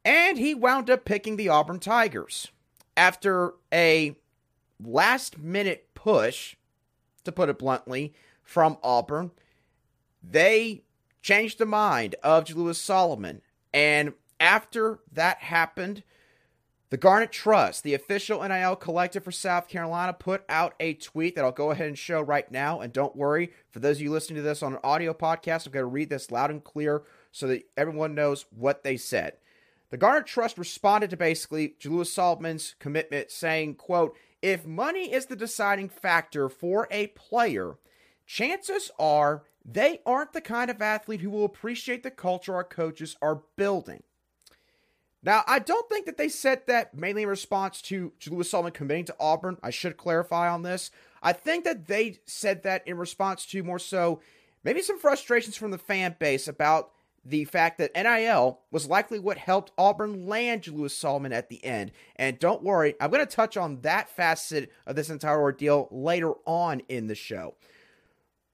And 0.04 0.38
he 0.38 0.54
wound 0.54 0.88
up 0.88 1.04
picking 1.04 1.36
the 1.36 1.48
Auburn 1.48 1.80
Tigers 1.80 2.48
after 2.96 3.54
a 3.72 4.16
last 4.82 5.38
minute 5.38 5.88
push, 5.94 6.56
to 7.24 7.32
put 7.32 7.48
it 7.48 7.58
bluntly, 7.58 8.14
from 8.42 8.78
Auburn. 8.82 9.32
They 10.22 10.82
changed 11.20 11.58
the 11.58 11.66
mind 11.66 12.14
of 12.22 12.44
Jalewis 12.44 12.80
Solomon 12.80 13.42
and 13.72 14.14
after 14.40 15.00
that 15.12 15.38
happened, 15.38 16.02
the 16.90 16.96
Garnet 16.96 17.32
Trust, 17.32 17.82
the 17.82 17.92
official 17.92 18.42
NIL 18.42 18.74
collective 18.74 19.22
for 19.24 19.32
South 19.32 19.68
Carolina, 19.68 20.14
put 20.14 20.42
out 20.48 20.74
a 20.80 20.94
tweet 20.94 21.34
that 21.34 21.44
I'll 21.44 21.52
go 21.52 21.70
ahead 21.70 21.86
and 21.86 21.98
show 21.98 22.22
right 22.22 22.50
now. 22.50 22.80
And 22.80 22.92
don't 22.92 23.14
worry, 23.14 23.52
for 23.70 23.78
those 23.78 23.98
of 23.98 24.02
you 24.02 24.10
listening 24.10 24.36
to 24.36 24.42
this 24.42 24.62
on 24.62 24.72
an 24.72 24.80
audio 24.82 25.12
podcast, 25.12 25.66
I'm 25.66 25.72
going 25.72 25.82
to 25.82 25.86
read 25.86 26.08
this 26.08 26.30
loud 26.30 26.50
and 26.50 26.64
clear 26.64 27.02
so 27.30 27.46
that 27.48 27.64
everyone 27.76 28.14
knows 28.14 28.46
what 28.50 28.84
they 28.84 28.96
said. 28.96 29.34
The 29.90 29.98
Garnet 29.98 30.26
Trust 30.26 30.56
responded 30.56 31.10
to 31.10 31.16
basically 31.16 31.74
Jalewis 31.78 32.06
Solomon's 32.06 32.74
commitment, 32.78 33.30
saying, 33.30 33.74
quote, 33.74 34.16
if 34.40 34.66
money 34.66 35.12
is 35.12 35.26
the 35.26 35.36
deciding 35.36 35.88
factor 35.90 36.48
for 36.48 36.88
a 36.90 37.08
player, 37.08 37.76
chances 38.26 38.90
are 38.98 39.44
they 39.64 40.00
aren't 40.06 40.32
the 40.32 40.40
kind 40.40 40.70
of 40.70 40.80
athlete 40.80 41.20
who 41.20 41.30
will 41.30 41.44
appreciate 41.44 42.02
the 42.02 42.10
culture 42.10 42.54
our 42.54 42.64
coaches 42.64 43.16
are 43.20 43.42
building. 43.56 44.02
Now, 45.28 45.44
I 45.46 45.58
don't 45.58 45.86
think 45.90 46.06
that 46.06 46.16
they 46.16 46.30
said 46.30 46.62
that 46.68 46.94
mainly 46.94 47.24
in 47.24 47.28
response 47.28 47.82
to 47.82 48.14
Jalewis 48.18 48.46
Solomon 48.46 48.72
committing 48.72 49.04
to 49.04 49.16
Auburn. 49.20 49.58
I 49.62 49.68
should 49.68 49.98
clarify 49.98 50.48
on 50.48 50.62
this. 50.62 50.90
I 51.22 51.34
think 51.34 51.64
that 51.64 51.86
they 51.86 52.20
said 52.24 52.62
that 52.62 52.88
in 52.88 52.96
response 52.96 53.44
to 53.48 53.62
more 53.62 53.78
so 53.78 54.22
maybe 54.64 54.80
some 54.80 54.98
frustrations 54.98 55.54
from 55.54 55.70
the 55.70 55.76
fan 55.76 56.16
base 56.18 56.48
about 56.48 56.92
the 57.26 57.44
fact 57.44 57.76
that 57.76 57.94
NIL 57.94 58.60
was 58.70 58.88
likely 58.88 59.18
what 59.18 59.36
helped 59.36 59.70
Auburn 59.76 60.26
land 60.26 60.62
Jalewis 60.62 60.92
Solomon 60.92 61.34
at 61.34 61.50
the 61.50 61.62
end. 61.62 61.92
And 62.16 62.38
don't 62.38 62.62
worry, 62.62 62.94
I'm 62.98 63.10
going 63.10 63.20
to 63.20 63.30
touch 63.30 63.58
on 63.58 63.82
that 63.82 64.08
facet 64.08 64.72
of 64.86 64.96
this 64.96 65.10
entire 65.10 65.42
ordeal 65.42 65.88
later 65.90 66.32
on 66.46 66.80
in 66.88 67.06
the 67.06 67.14
show. 67.14 67.54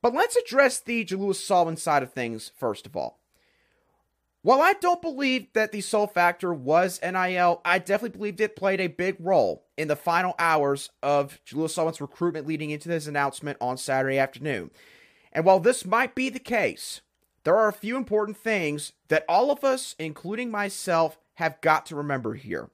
But 0.02 0.12
let's 0.12 0.34
address 0.34 0.80
the 0.80 1.04
Jalewis 1.04 1.36
Solomon 1.36 1.76
side 1.76 2.02
of 2.02 2.12
things 2.12 2.50
first 2.58 2.84
of 2.84 2.96
all. 2.96 3.20
While 4.44 4.60
I 4.60 4.74
don't 4.74 5.00
believe 5.00 5.46
that 5.54 5.72
the 5.72 5.80
sole 5.80 6.06
factor 6.06 6.52
was 6.52 7.00
NIL, 7.02 7.62
I 7.64 7.78
definitely 7.78 8.18
believed 8.18 8.42
it 8.42 8.56
played 8.56 8.78
a 8.78 8.88
big 8.88 9.16
role 9.18 9.64
in 9.78 9.88
the 9.88 9.96
final 9.96 10.34
hours 10.38 10.90
of 11.02 11.40
Jalewis 11.46 11.70
Solomon's 11.70 11.98
recruitment 11.98 12.46
leading 12.46 12.68
into 12.68 12.90
his 12.90 13.08
announcement 13.08 13.56
on 13.58 13.78
Saturday 13.78 14.18
afternoon. 14.18 14.70
And 15.32 15.46
while 15.46 15.60
this 15.60 15.86
might 15.86 16.14
be 16.14 16.28
the 16.28 16.38
case, 16.38 17.00
there 17.44 17.56
are 17.56 17.68
a 17.68 17.72
few 17.72 17.96
important 17.96 18.36
things 18.36 18.92
that 19.08 19.24
all 19.30 19.50
of 19.50 19.64
us, 19.64 19.96
including 19.98 20.50
myself, 20.50 21.16
have 21.36 21.58
got 21.62 21.86
to 21.86 21.96
remember 21.96 22.34
here. 22.34 22.68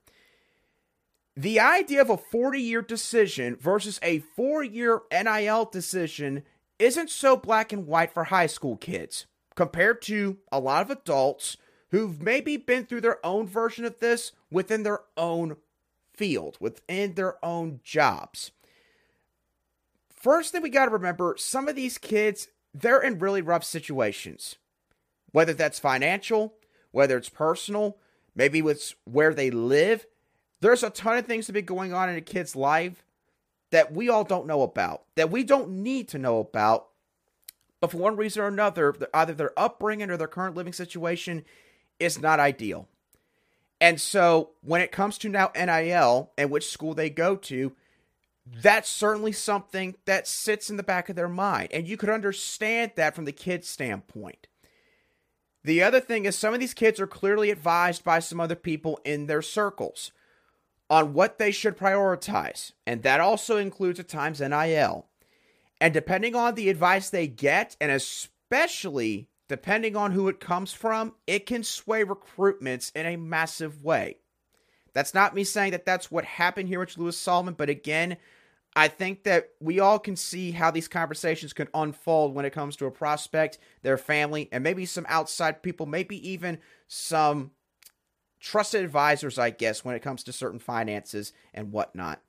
The 1.36 1.60
idea 1.60 2.00
of 2.00 2.10
a 2.10 2.16
40 2.16 2.60
year 2.60 2.82
decision 2.82 3.54
versus 3.54 4.00
a 4.02 4.18
four 4.18 4.64
year 4.64 5.02
NIL 5.12 5.66
decision 5.66 6.42
isn't 6.80 7.10
so 7.10 7.36
black 7.36 7.72
and 7.72 7.86
white 7.86 8.12
for 8.12 8.24
high 8.24 8.48
school 8.48 8.76
kids 8.76 9.26
compared 9.60 10.00
to 10.00 10.38
a 10.50 10.58
lot 10.58 10.80
of 10.80 10.90
adults 10.90 11.58
who've 11.90 12.22
maybe 12.22 12.56
been 12.56 12.86
through 12.86 13.02
their 13.02 13.18
own 13.26 13.46
version 13.46 13.84
of 13.84 14.00
this 14.00 14.32
within 14.50 14.84
their 14.84 15.00
own 15.18 15.54
field, 16.14 16.56
within 16.60 17.12
their 17.12 17.36
own 17.44 17.78
jobs. 17.84 18.52
First 20.08 20.52
thing 20.52 20.62
we 20.62 20.70
got 20.70 20.86
to 20.86 20.90
remember 20.90 21.34
some 21.36 21.68
of 21.68 21.76
these 21.76 21.98
kids, 21.98 22.48
they're 22.72 23.02
in 23.02 23.18
really 23.18 23.42
rough 23.42 23.62
situations. 23.62 24.56
Whether 25.32 25.52
that's 25.52 25.78
financial, 25.78 26.54
whether 26.90 27.18
it's 27.18 27.28
personal, 27.28 27.98
maybe 28.34 28.60
it's 28.60 28.94
where 29.04 29.34
they 29.34 29.50
live. 29.50 30.06
There's 30.62 30.82
a 30.82 30.88
ton 30.88 31.18
of 31.18 31.26
things 31.26 31.44
to 31.48 31.52
be 31.52 31.60
going 31.60 31.92
on 31.92 32.08
in 32.08 32.16
a 32.16 32.22
kid's 32.22 32.56
life 32.56 33.04
that 33.72 33.92
we 33.92 34.08
all 34.08 34.24
don't 34.24 34.46
know 34.46 34.62
about, 34.62 35.02
that 35.16 35.30
we 35.30 35.44
don't 35.44 35.68
need 35.68 36.08
to 36.08 36.18
know 36.18 36.38
about. 36.38 36.86
But 37.80 37.90
for 37.90 37.96
one 37.96 38.16
reason 38.16 38.42
or 38.42 38.46
another, 38.46 38.94
either 39.14 39.32
their 39.32 39.58
upbringing 39.58 40.10
or 40.10 40.16
their 40.16 40.28
current 40.28 40.54
living 40.54 40.72
situation 40.72 41.44
is 41.98 42.20
not 42.20 42.40
ideal. 42.40 42.88
And 43.80 44.00
so 44.00 44.50
when 44.60 44.82
it 44.82 44.92
comes 44.92 45.16
to 45.18 45.28
now 45.28 45.50
NIL 45.54 46.30
and 46.36 46.50
which 46.50 46.68
school 46.68 46.94
they 46.94 47.08
go 47.08 47.36
to, 47.36 47.72
that's 48.46 48.88
certainly 48.88 49.32
something 49.32 49.96
that 50.04 50.28
sits 50.28 50.68
in 50.68 50.76
the 50.76 50.82
back 50.82 51.08
of 51.08 51.16
their 51.16 51.28
mind. 51.28 51.68
And 51.72 51.88
you 51.88 51.96
could 51.96 52.10
understand 52.10 52.92
that 52.96 53.14
from 53.14 53.24
the 53.24 53.32
kid's 53.32 53.68
standpoint. 53.68 54.48
The 55.62 55.82
other 55.82 56.00
thing 56.00 56.24
is, 56.24 56.36
some 56.36 56.54
of 56.54 56.60
these 56.60 56.74
kids 56.74 57.00
are 57.00 57.06
clearly 57.06 57.50
advised 57.50 58.02
by 58.02 58.18
some 58.18 58.40
other 58.40 58.54
people 58.54 58.98
in 59.04 59.26
their 59.26 59.42
circles 59.42 60.12
on 60.88 61.12
what 61.12 61.38
they 61.38 61.50
should 61.50 61.76
prioritize. 61.76 62.72
And 62.86 63.02
that 63.02 63.20
also 63.20 63.56
includes 63.56 64.00
at 64.00 64.08
times 64.08 64.40
NIL. 64.40 65.06
And 65.80 65.94
depending 65.94 66.34
on 66.34 66.54
the 66.54 66.68
advice 66.68 67.10
they 67.10 67.26
get, 67.26 67.76
and 67.80 67.90
especially 67.90 69.28
depending 69.48 69.96
on 69.96 70.12
who 70.12 70.28
it 70.28 70.38
comes 70.38 70.72
from, 70.72 71.14
it 71.26 71.46
can 71.46 71.64
sway 71.64 72.04
recruitments 72.04 72.94
in 72.94 73.06
a 73.06 73.16
massive 73.16 73.82
way. 73.82 74.18
That's 74.92 75.14
not 75.14 75.34
me 75.34 75.44
saying 75.44 75.72
that 75.72 75.86
that's 75.86 76.10
what 76.10 76.24
happened 76.24 76.68
here 76.68 76.80
with 76.80 76.98
Lewis 76.98 77.18
Solomon, 77.18 77.54
but 77.54 77.70
again, 77.70 78.16
I 78.76 78.88
think 78.88 79.24
that 79.24 79.48
we 79.60 79.80
all 79.80 79.98
can 79.98 80.14
see 80.14 80.52
how 80.52 80.70
these 80.70 80.86
conversations 80.86 81.52
can 81.52 81.68
unfold 81.74 82.34
when 82.34 82.44
it 82.44 82.52
comes 82.52 82.76
to 82.76 82.86
a 82.86 82.90
prospect, 82.90 83.58
their 83.82 83.98
family, 83.98 84.48
and 84.52 84.62
maybe 84.62 84.86
some 84.86 85.06
outside 85.08 85.62
people, 85.62 85.86
maybe 85.86 86.28
even 86.30 86.58
some 86.86 87.50
trusted 88.38 88.84
advisors, 88.84 89.38
I 89.38 89.50
guess, 89.50 89.84
when 89.84 89.96
it 89.96 90.02
comes 90.02 90.22
to 90.24 90.32
certain 90.32 90.60
finances 90.60 91.32
and 91.52 91.72
whatnot. 91.72 92.20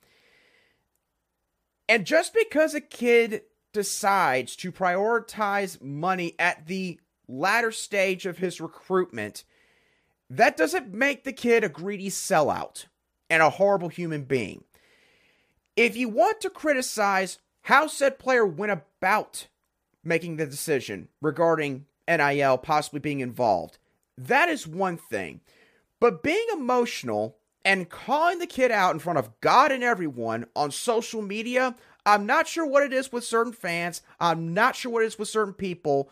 And 1.92 2.06
just 2.06 2.34
because 2.34 2.74
a 2.74 2.80
kid 2.80 3.42
decides 3.74 4.56
to 4.56 4.72
prioritize 4.72 5.82
money 5.82 6.36
at 6.40 6.68
the 6.68 6.98
latter 7.28 7.74
stage 7.74 8.26
of 8.26 8.38
his 8.38 8.62
recruitment, 8.62 9.44
that 10.30 10.56
doesn't 10.56 10.94
make 10.94 11.26
the 11.26 11.34
kid 11.34 11.66
a 11.66 11.70
greedy 11.70 12.08
sellout 12.08 12.86
and 13.30 13.44
a 13.44 13.50
horrible 13.50 13.90
human 13.90 14.24
being. 14.24 14.64
If 15.76 15.98
you 15.98 16.08
want 16.08 16.40
to 16.40 16.50
criticize 16.50 17.40
how 17.64 17.88
said 17.88 18.20
player 18.20 18.46
went 18.46 18.72
about 18.72 19.48
making 20.02 20.38
the 20.38 20.46
decision 20.46 21.10
regarding 21.20 21.88
NIL 22.08 22.58
possibly 22.58 23.02
being 23.02 23.20
involved, 23.20 23.80
that 24.18 24.48
is 24.48 24.66
one 24.66 24.96
thing. 24.96 25.42
But 26.00 26.24
being 26.24 26.48
emotional 26.54 27.36
and 27.64 27.90
calling 27.90 28.40
the 28.40 28.48
kid 28.48 28.72
out 28.72 28.94
in 28.94 29.00
front 29.00 29.20
of 29.20 29.40
God 29.42 29.72
and 29.72 29.84
everyone 29.84 30.46
on 30.56 30.72
social 30.72 31.22
media, 31.22 31.76
I'm 32.06 32.26
not 32.26 32.48
sure 32.48 32.66
what 32.66 32.84
it 32.84 32.94
is 32.94 33.12
with 33.12 33.24
certain 33.24 33.54
fans. 33.54 34.02
I'm 34.20 34.54
not 34.54 34.76
sure 34.76 34.92
what 34.92 35.04
it 35.04 35.08
is 35.08 35.20
with 35.20 35.28
certain 35.28 35.54
people. 35.54 36.10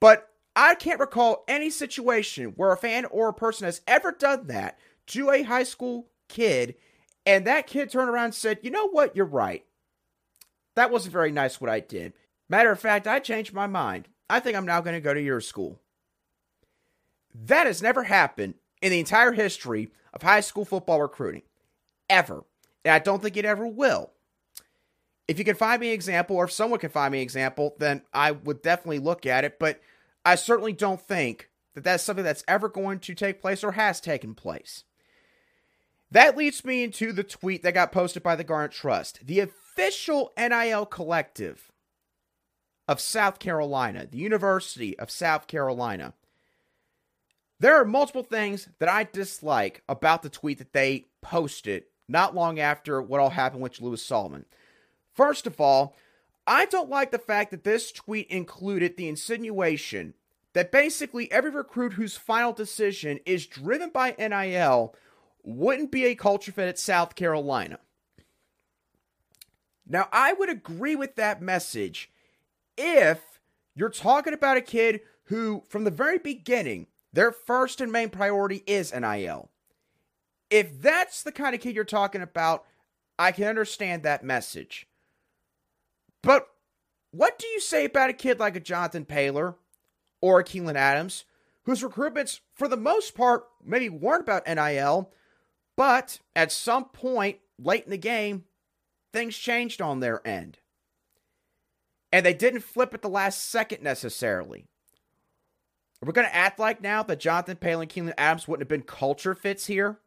But 0.00 0.28
I 0.54 0.74
can't 0.74 1.00
recall 1.00 1.44
any 1.48 1.70
situation 1.70 2.52
where 2.56 2.72
a 2.72 2.76
fan 2.76 3.06
or 3.06 3.28
a 3.28 3.34
person 3.34 3.64
has 3.64 3.80
ever 3.86 4.12
done 4.12 4.46
that 4.48 4.78
to 5.08 5.30
a 5.30 5.42
high 5.42 5.64
school 5.64 6.08
kid 6.28 6.76
and 7.24 7.46
that 7.46 7.66
kid 7.66 7.90
turned 7.90 8.08
around 8.08 8.26
and 8.26 8.34
said, 8.34 8.58
You 8.62 8.70
know 8.70 8.88
what? 8.88 9.16
You're 9.16 9.26
right. 9.26 9.64
That 10.74 10.90
wasn't 10.90 11.12
very 11.12 11.30
nice 11.30 11.60
what 11.60 11.70
I 11.70 11.80
did. 11.80 12.14
Matter 12.48 12.70
of 12.70 12.80
fact, 12.80 13.06
I 13.06 13.18
changed 13.18 13.52
my 13.52 13.66
mind. 13.66 14.08
I 14.28 14.40
think 14.40 14.56
I'm 14.56 14.66
now 14.66 14.80
going 14.80 14.94
to 14.94 15.00
go 15.00 15.14
to 15.14 15.20
your 15.20 15.40
school. 15.40 15.80
That 17.34 17.66
has 17.66 17.82
never 17.82 18.04
happened 18.04 18.54
in 18.80 18.90
the 18.90 19.00
entire 19.00 19.32
history 19.32 19.90
of 20.12 20.22
high 20.22 20.40
school 20.40 20.64
football 20.64 21.00
recruiting. 21.00 21.42
Ever. 22.08 22.44
And 22.84 22.94
I 22.94 22.98
don't 22.98 23.22
think 23.22 23.36
it 23.36 23.44
ever 23.44 23.66
will. 23.66 24.12
If 25.28 25.38
you 25.38 25.44
can 25.44 25.54
find 25.54 25.80
me 25.80 25.88
an 25.88 25.94
example, 25.94 26.36
or 26.36 26.44
if 26.44 26.52
someone 26.52 26.80
can 26.80 26.90
find 26.90 27.12
me 27.12 27.18
an 27.18 27.22
example, 27.22 27.74
then 27.78 28.02
I 28.12 28.32
would 28.32 28.60
definitely 28.60 28.98
look 28.98 29.24
at 29.24 29.44
it. 29.44 29.58
But 29.58 29.80
I 30.24 30.34
certainly 30.34 30.72
don't 30.72 31.00
think 31.00 31.48
that 31.74 31.84
that's 31.84 32.02
something 32.02 32.24
that's 32.24 32.44
ever 32.46 32.68
going 32.68 32.98
to 33.00 33.14
take 33.14 33.40
place 33.40 33.64
or 33.64 33.72
has 33.72 34.00
taken 34.00 34.34
place. 34.34 34.84
That 36.10 36.36
leads 36.36 36.64
me 36.64 36.82
into 36.82 37.12
the 37.12 37.24
tweet 37.24 37.62
that 37.62 37.72
got 37.72 37.92
posted 37.92 38.22
by 38.22 38.36
the 38.36 38.44
Garnet 38.44 38.72
Trust. 38.72 39.26
The 39.26 39.40
official 39.40 40.32
NIL 40.36 40.84
collective 40.84 41.72
of 42.86 43.00
South 43.00 43.38
Carolina, 43.38 44.06
the 44.10 44.18
University 44.18 44.98
of 44.98 45.10
South 45.10 45.46
Carolina. 45.46 46.12
There 47.62 47.80
are 47.80 47.84
multiple 47.84 48.24
things 48.24 48.68
that 48.80 48.88
I 48.88 49.04
dislike 49.04 49.84
about 49.88 50.24
the 50.24 50.28
tweet 50.28 50.58
that 50.58 50.72
they 50.72 51.06
posted 51.20 51.84
not 52.08 52.34
long 52.34 52.58
after 52.58 53.00
what 53.00 53.20
all 53.20 53.30
happened 53.30 53.62
with 53.62 53.80
Lewis 53.80 54.04
Solomon. 54.04 54.46
First 55.14 55.46
of 55.46 55.60
all, 55.60 55.94
I 56.44 56.64
don't 56.66 56.90
like 56.90 57.12
the 57.12 57.20
fact 57.20 57.52
that 57.52 57.62
this 57.62 57.92
tweet 57.92 58.26
included 58.26 58.96
the 58.96 59.06
insinuation 59.06 60.14
that 60.54 60.72
basically 60.72 61.30
every 61.30 61.52
recruit 61.52 61.92
whose 61.92 62.16
final 62.16 62.52
decision 62.52 63.20
is 63.24 63.46
driven 63.46 63.90
by 63.90 64.16
NIL 64.18 64.96
wouldn't 65.44 65.92
be 65.92 66.06
a 66.06 66.16
culture 66.16 66.50
fit 66.50 66.66
at 66.66 66.80
South 66.80 67.14
Carolina. 67.14 67.78
Now, 69.86 70.08
I 70.10 70.32
would 70.32 70.50
agree 70.50 70.96
with 70.96 71.14
that 71.14 71.40
message 71.40 72.10
if 72.76 73.38
you're 73.76 73.88
talking 73.88 74.34
about 74.34 74.56
a 74.56 74.62
kid 74.62 75.02
who, 75.26 75.62
from 75.68 75.84
the 75.84 75.92
very 75.92 76.18
beginning, 76.18 76.88
their 77.12 77.32
first 77.32 77.80
and 77.80 77.92
main 77.92 78.10
priority 78.10 78.62
is 78.66 78.92
NIL. 78.92 79.50
If 80.50 80.80
that's 80.80 81.22
the 81.22 81.32
kind 81.32 81.54
of 81.54 81.60
kid 81.60 81.74
you're 81.74 81.84
talking 81.84 82.22
about, 82.22 82.64
I 83.18 83.32
can 83.32 83.44
understand 83.44 84.02
that 84.02 84.24
message. 84.24 84.86
But 86.22 86.48
what 87.10 87.38
do 87.38 87.46
you 87.46 87.60
say 87.60 87.84
about 87.84 88.10
a 88.10 88.14
kid 88.14 88.38
like 88.38 88.56
a 88.56 88.60
Jonathan 88.60 89.04
Paylor 89.04 89.56
or 90.20 90.40
a 90.40 90.44
Keelan 90.44 90.76
Adams, 90.76 91.24
whose 91.64 91.82
recruitments, 91.82 92.40
for 92.54 92.68
the 92.68 92.76
most 92.76 93.14
part, 93.14 93.44
maybe 93.64 93.88
weren't 93.88 94.22
about 94.22 94.46
NIL, 94.46 95.10
but 95.76 96.20
at 96.34 96.52
some 96.52 96.86
point 96.86 97.38
late 97.58 97.84
in 97.84 97.90
the 97.90 97.98
game, 97.98 98.44
things 99.12 99.36
changed 99.36 99.82
on 99.82 100.00
their 100.00 100.26
end. 100.26 100.58
And 102.10 102.24
they 102.26 102.34
didn't 102.34 102.60
flip 102.60 102.92
at 102.94 103.02
the 103.02 103.08
last 103.08 103.44
second 103.44 103.82
necessarily. 103.82 104.66
Are 106.02 106.06
we 106.06 106.12
going 106.12 106.26
to 106.26 106.34
act 106.34 106.58
like 106.58 106.82
now 106.82 107.04
that 107.04 107.20
Jonathan 107.20 107.56
and 107.62 107.88
Keelan 107.88 108.12
Adams 108.18 108.48
wouldn't 108.48 108.62
have 108.62 108.68
been 108.68 108.82
culture 108.82 109.36
fits 109.36 109.66
here? 109.66 110.00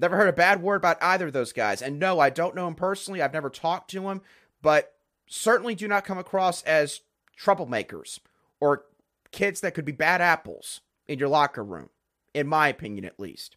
Never 0.00 0.16
heard 0.16 0.28
a 0.28 0.32
bad 0.32 0.60
word 0.60 0.76
about 0.76 0.98
either 1.00 1.28
of 1.28 1.32
those 1.32 1.52
guys. 1.52 1.80
And 1.80 2.00
no, 2.00 2.18
I 2.18 2.30
don't 2.30 2.56
know 2.56 2.66
him 2.66 2.74
personally. 2.74 3.22
I've 3.22 3.32
never 3.32 3.48
talked 3.48 3.90
to 3.92 4.08
him, 4.08 4.22
but 4.60 4.94
certainly 5.28 5.76
do 5.76 5.86
not 5.86 6.04
come 6.04 6.18
across 6.18 6.64
as 6.64 7.02
troublemakers 7.40 8.18
or 8.60 8.86
kids 9.30 9.60
that 9.60 9.74
could 9.74 9.84
be 9.84 9.92
bad 9.92 10.20
apples 10.20 10.80
in 11.06 11.20
your 11.20 11.28
locker 11.28 11.62
room, 11.62 11.90
in 12.34 12.48
my 12.48 12.68
opinion 12.68 13.04
at 13.04 13.20
least. 13.20 13.56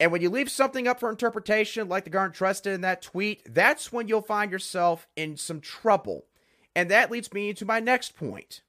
And 0.00 0.10
when 0.10 0.22
you 0.22 0.30
leave 0.30 0.50
something 0.50 0.88
up 0.88 0.98
for 0.98 1.10
interpretation, 1.10 1.88
like 1.88 2.04
the 2.04 2.10
Garnet 2.10 2.34
Trust 2.34 2.64
did 2.64 2.72
in 2.72 2.80
that 2.80 3.02
tweet, 3.02 3.42
that's 3.46 3.92
when 3.92 4.08
you'll 4.08 4.22
find 4.22 4.50
yourself 4.50 5.06
in 5.14 5.36
some 5.36 5.60
trouble. 5.60 6.24
And 6.74 6.90
that 6.90 7.10
leads 7.10 7.32
me 7.34 7.52
to 7.52 7.66
my 7.66 7.80
next 7.80 8.16
point. 8.16 8.62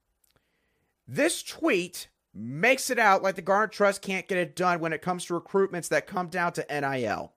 This 1.13 1.43
tweet 1.43 2.07
makes 2.33 2.89
it 2.89 2.97
out 2.97 3.21
like 3.21 3.35
the 3.35 3.41
Garnet 3.41 3.73
Trust 3.73 4.01
can't 4.01 4.29
get 4.29 4.37
it 4.37 4.55
done 4.55 4.79
when 4.79 4.93
it 4.93 5.01
comes 5.01 5.25
to 5.25 5.37
recruitments 5.37 5.89
that 5.89 6.07
come 6.07 6.29
down 6.29 6.53
to 6.53 6.65
NIL. 6.69 7.33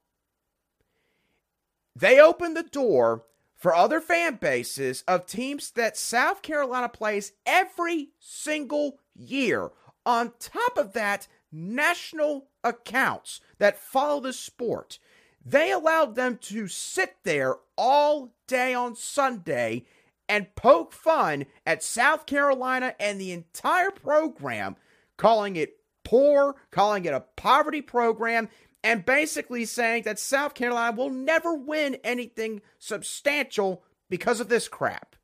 They 1.97 2.21
open 2.21 2.55
the 2.55 2.63
door 2.63 3.25
for 3.57 3.75
other 3.75 4.01
fan 4.01 4.37
bases 4.37 5.03
of 5.09 5.27
teams 5.27 5.73
that 5.73 5.97
South 5.97 6.41
Carolina 6.41 6.89
plays 6.89 7.33
every 7.45 8.11
single 8.21 9.01
year. 9.13 9.73
On 10.07 10.35
top 10.39 10.79
of 10.79 10.93
that, 10.93 11.27
national 11.51 12.47
accounts 12.63 13.41
that 13.59 13.77
follow 13.77 14.21
the 14.21 14.33
sport. 14.33 15.01
They 15.45 15.73
allowed 15.73 16.15
them 16.15 16.39
to 16.43 16.69
sit 16.69 17.17
there 17.25 17.57
all 17.77 18.37
day 18.47 18.73
on 18.73 18.95
Sunday 18.95 19.85
and 20.29 20.55
poke 20.55 20.93
fun 20.93 21.47
at 21.67 21.83
South 21.83 22.27
Carolina 22.27 22.95
and 22.99 23.21
the 23.21 23.33
entire 23.33 23.91
program, 23.91 24.77
calling 25.17 25.57
it 25.57 25.79
poor, 26.05 26.57
calling 26.71 27.05
it 27.05 27.15
a 27.15 27.25
poverty 27.37 27.83
program, 27.83 28.49
and 28.83 29.05
basically 29.05 29.65
saying 29.65 30.03
that 30.05 30.19
South 30.19 30.55
Carolina 30.55 30.97
will 30.97 31.11
never 31.11 31.55
win 31.55 31.97
anything 32.05 32.61
substantial 32.79 33.83
because 34.11 34.41
of 34.41 34.49
this 34.49 34.69
crap. 34.69 35.17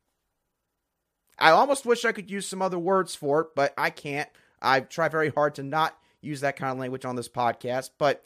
I 1.39 1.51
almost 1.51 1.87
wish 1.87 2.05
I 2.05 2.13
could 2.13 2.31
use 2.31 2.47
some 2.47 2.63
other 2.63 2.79
words 2.79 3.15
for 3.15 3.41
it, 3.43 3.49
but 3.57 3.73
I 3.79 3.91
can't. 3.91 4.29
I 4.61 4.81
try 4.81 5.09
very 5.09 5.31
hard 5.31 5.55
to 5.55 5.63
not 5.63 5.97
use 6.21 6.41
that 6.43 6.57
kind 6.57 6.73
of 6.73 6.79
language 6.79 7.07
on 7.07 7.17
this 7.17 7.29
podcast, 7.29 7.91
but 7.99 8.25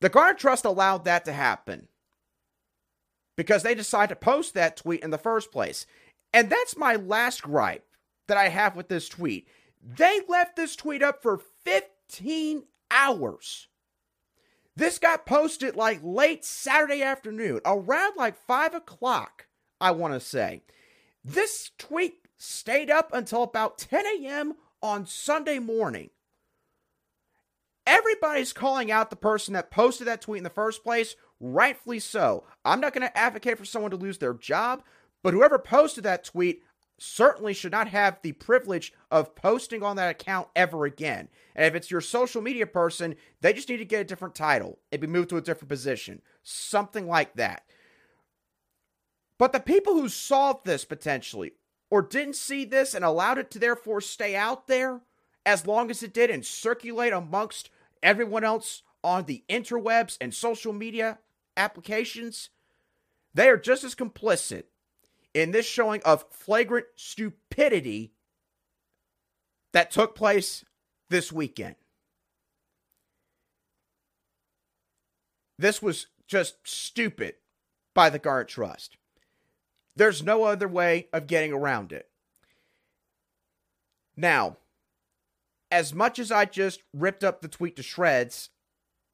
the 0.00 0.08
Garnet 0.08 0.38
Trust 0.38 0.64
allowed 0.64 1.04
that 1.04 1.26
to 1.26 1.32
happen 1.32 1.88
because 3.36 3.62
they 3.62 3.74
decide 3.74 4.08
to 4.10 4.16
post 4.16 4.54
that 4.54 4.76
tweet 4.76 5.02
in 5.02 5.10
the 5.10 5.18
first 5.18 5.52
place. 5.52 5.86
And 6.32 6.50
that's 6.50 6.76
my 6.76 6.96
last 6.96 7.42
gripe 7.42 7.84
that 8.26 8.36
I 8.36 8.48
have 8.48 8.76
with 8.76 8.88
this 8.88 9.08
tweet. 9.08 9.48
They 9.82 10.20
left 10.28 10.56
this 10.56 10.76
tweet 10.76 11.02
up 11.02 11.22
for 11.22 11.40
15 11.64 12.64
hours. 12.90 13.68
This 14.76 14.98
got 14.98 15.26
posted 15.26 15.76
like 15.76 16.00
late 16.02 16.44
Saturday 16.44 17.02
afternoon, 17.02 17.60
around 17.64 18.16
like 18.16 18.36
5 18.36 18.74
o'clock, 18.74 19.46
I 19.80 19.92
want 19.92 20.14
to 20.14 20.20
say. 20.20 20.62
This 21.24 21.70
tweet 21.78 22.14
stayed 22.36 22.90
up 22.90 23.10
until 23.12 23.42
about 23.42 23.78
10 23.78 24.04
a.m. 24.20 24.54
on 24.82 25.06
Sunday 25.06 25.58
morning. 25.58 26.10
Everybody's 27.86 28.52
calling 28.52 28.90
out 28.90 29.10
the 29.10 29.16
person 29.16 29.54
that 29.54 29.70
posted 29.70 30.06
that 30.06 30.22
tweet 30.22 30.38
in 30.38 30.44
the 30.44 30.50
first 30.50 30.82
place, 30.82 31.14
rightfully 31.44 31.98
so. 31.98 32.44
I'm 32.64 32.80
not 32.80 32.94
going 32.94 33.06
to 33.06 33.18
advocate 33.18 33.58
for 33.58 33.64
someone 33.64 33.90
to 33.90 33.96
lose 33.96 34.18
their 34.18 34.34
job, 34.34 34.82
but 35.22 35.34
whoever 35.34 35.58
posted 35.58 36.04
that 36.04 36.24
tweet 36.24 36.62
certainly 36.98 37.52
should 37.52 37.72
not 37.72 37.88
have 37.88 38.18
the 38.22 38.32
privilege 38.32 38.92
of 39.10 39.34
posting 39.34 39.82
on 39.82 39.96
that 39.96 40.10
account 40.10 40.48
ever 40.56 40.84
again. 40.84 41.28
And 41.54 41.66
if 41.66 41.74
it's 41.74 41.90
your 41.90 42.00
social 42.00 42.40
media 42.40 42.66
person, 42.66 43.16
they 43.40 43.52
just 43.52 43.68
need 43.68 43.78
to 43.78 43.84
get 43.84 44.00
a 44.00 44.04
different 44.04 44.34
title 44.34 44.78
and 44.90 45.00
be 45.00 45.06
moved 45.06 45.28
to 45.30 45.36
a 45.36 45.42
different 45.42 45.68
position. 45.68 46.22
Something 46.42 47.06
like 47.06 47.34
that. 47.34 47.64
But 49.38 49.52
the 49.52 49.60
people 49.60 49.94
who 49.94 50.08
saw 50.08 50.54
this 50.64 50.84
potentially 50.84 51.52
or 51.90 52.00
didn't 52.00 52.36
see 52.36 52.64
this 52.64 52.94
and 52.94 53.04
allowed 53.04 53.38
it 53.38 53.50
to 53.50 53.58
therefore 53.58 54.00
stay 54.00 54.34
out 54.36 54.68
there 54.68 55.00
as 55.44 55.66
long 55.66 55.90
as 55.90 56.02
it 56.02 56.14
did 56.14 56.30
and 56.30 56.46
circulate 56.46 57.12
amongst 57.12 57.70
everyone 58.02 58.44
else 58.44 58.82
on 59.02 59.24
the 59.24 59.44
interwebs 59.48 60.16
and 60.20 60.32
social 60.32 60.72
media 60.72 61.18
applications, 61.56 62.50
they 63.34 63.48
are 63.48 63.56
just 63.56 63.84
as 63.84 63.94
complicit 63.94 64.64
in 65.32 65.50
this 65.50 65.66
showing 65.66 66.00
of 66.04 66.24
flagrant 66.30 66.86
stupidity 66.96 68.12
that 69.72 69.90
took 69.90 70.14
place 70.14 70.64
this 71.10 71.32
weekend. 71.32 71.74
This 75.58 75.82
was 75.82 76.06
just 76.26 76.56
stupid 76.64 77.34
by 77.94 78.10
the 78.10 78.18
Garnet 78.18 78.48
Trust. 78.48 78.96
There's 79.96 80.22
no 80.22 80.44
other 80.44 80.66
way 80.66 81.08
of 81.12 81.26
getting 81.26 81.52
around 81.52 81.92
it. 81.92 82.08
Now, 84.16 84.56
as 85.70 85.92
much 85.92 86.18
as 86.18 86.30
I 86.30 86.44
just 86.44 86.82
ripped 86.92 87.24
up 87.24 87.40
the 87.40 87.48
tweet 87.48 87.76
to 87.76 87.82
shreds, 87.82 88.50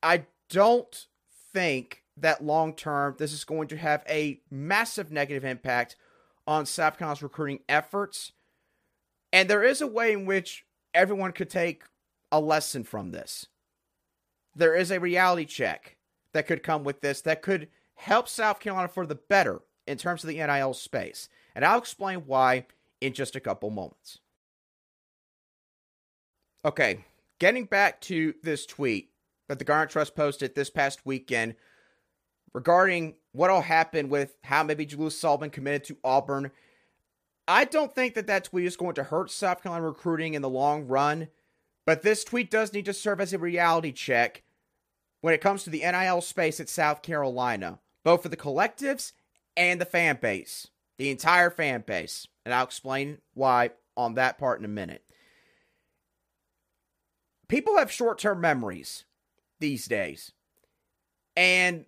I 0.03 0.27
don't 0.49 1.07
think 1.53 2.05
that 2.21 2.45
long 2.45 2.75
term 2.75 3.17
this 3.19 3.33
is 3.33 3.45
going 3.45 3.69
to 3.69 3.77
have 3.77 4.03
a 4.09 4.41
massive 4.51 5.11
negative 5.11 5.45
impact 5.45 5.97
on 6.47 6.67
South 6.67 6.99
Carolina's 6.99 7.23
recruiting 7.23 7.61
efforts. 7.69 8.33
And 9.33 9.49
there 9.49 9.63
is 9.63 9.81
a 9.81 9.87
way 9.87 10.13
in 10.13 10.27
which 10.27 10.65
everyone 10.95 11.33
could 11.33 11.51
take 11.51 11.85
a 12.33 12.41
lesson 12.41 12.85
from 12.85 13.11
this. 13.11 13.47
There 14.55 14.75
is 14.75 14.91
a 14.91 15.01
reality 15.01 15.45
check 15.45 15.97
that 16.33 16.47
could 16.47 16.63
come 16.63 16.85
with 16.85 17.01
this 17.01 17.21
that 17.23 17.43
could 17.43 17.69
help 17.95 18.29
South 18.29 18.61
Carolina 18.61 18.89
for 18.89 19.07
the 19.07 19.15
better 19.15 19.61
in 19.87 19.99
terms 19.99 20.25
of 20.25 20.29
the 20.29 20.39
NIL 20.39 20.75
space. 20.75 21.29
And 21.55 21.65
I'll 21.65 21.79
explain 21.79 22.21
why 22.27 22.67
in 23.01 23.13
just 23.13 23.37
a 23.37 23.41
couple 23.41 23.71
moments. 23.71 24.19
Okay, 26.65 27.05
getting 27.39 27.65
back 27.65 28.01
to 28.03 28.35
this 28.43 28.67
tweet 28.67 29.11
that 29.49 29.59
the 29.59 29.65
Garnet 29.65 29.91
Trust 29.91 30.15
posted 30.15 30.55
this 30.55 30.71
past 30.71 31.05
weekend 31.05 31.55
regarding 32.53 33.15
what 33.33 33.51
all 33.51 33.63
happened 33.63 34.11
with 34.11 34.37
how 34.43 34.63
maybe 34.63 34.87
Jalewis 34.87 35.13
Solomon 35.13 35.51
committed 35.51 35.85
to 35.85 35.97
Auburn. 36.03 36.51
I 37.47 37.65
don't 37.65 37.95
think 37.95 38.15
that 38.15 38.27
that 38.27 38.45
tweet 38.45 38.67
is 38.67 38.77
going 38.77 38.95
to 38.95 39.05
hurt 39.05 39.31
South 39.31 39.63
Carolina 39.63 39.87
recruiting 39.87 40.35
in 40.35 40.43
the 40.43 40.49
long 40.49 40.87
run, 40.87 41.29
but 41.87 42.03
this 42.03 42.25
tweet 42.25 42.51
does 42.51 42.73
need 42.73 42.85
to 42.85 42.93
serve 42.93 43.21
as 43.21 43.33
a 43.33 43.39
reality 43.39 43.93
check 43.93 44.43
when 45.21 45.35
it 45.35 45.41
comes 45.41 45.65
to 45.65 45.71
the 45.71 45.81
NIL 45.81 46.21
space 46.21 46.61
at 46.61 46.69
South 46.69 47.03
Carolina, 47.03 47.79
both 48.05 48.23
for 48.23 48.29
the 48.29 48.37
collectives 48.37 49.13
and 49.57 49.81
the 49.81 49.85
fan 49.85 50.19
base, 50.21 50.69
the 50.99 51.11
entire 51.11 51.51
fan 51.51 51.85
base. 51.87 52.27
And 52.45 52.55
I'll 52.55 52.65
explain 52.65 53.19
why 53.35 53.71
on 53.97 54.15
that 54.15 54.39
part 54.39 54.59
in 54.59 54.65
a 54.65 54.69
minute. 54.69 55.05
People 57.49 57.77
have 57.79 57.91
short 57.91 58.19
term 58.19 58.41
memories 58.41 59.05
these 59.59 59.87
days. 59.87 60.33
And 61.37 61.85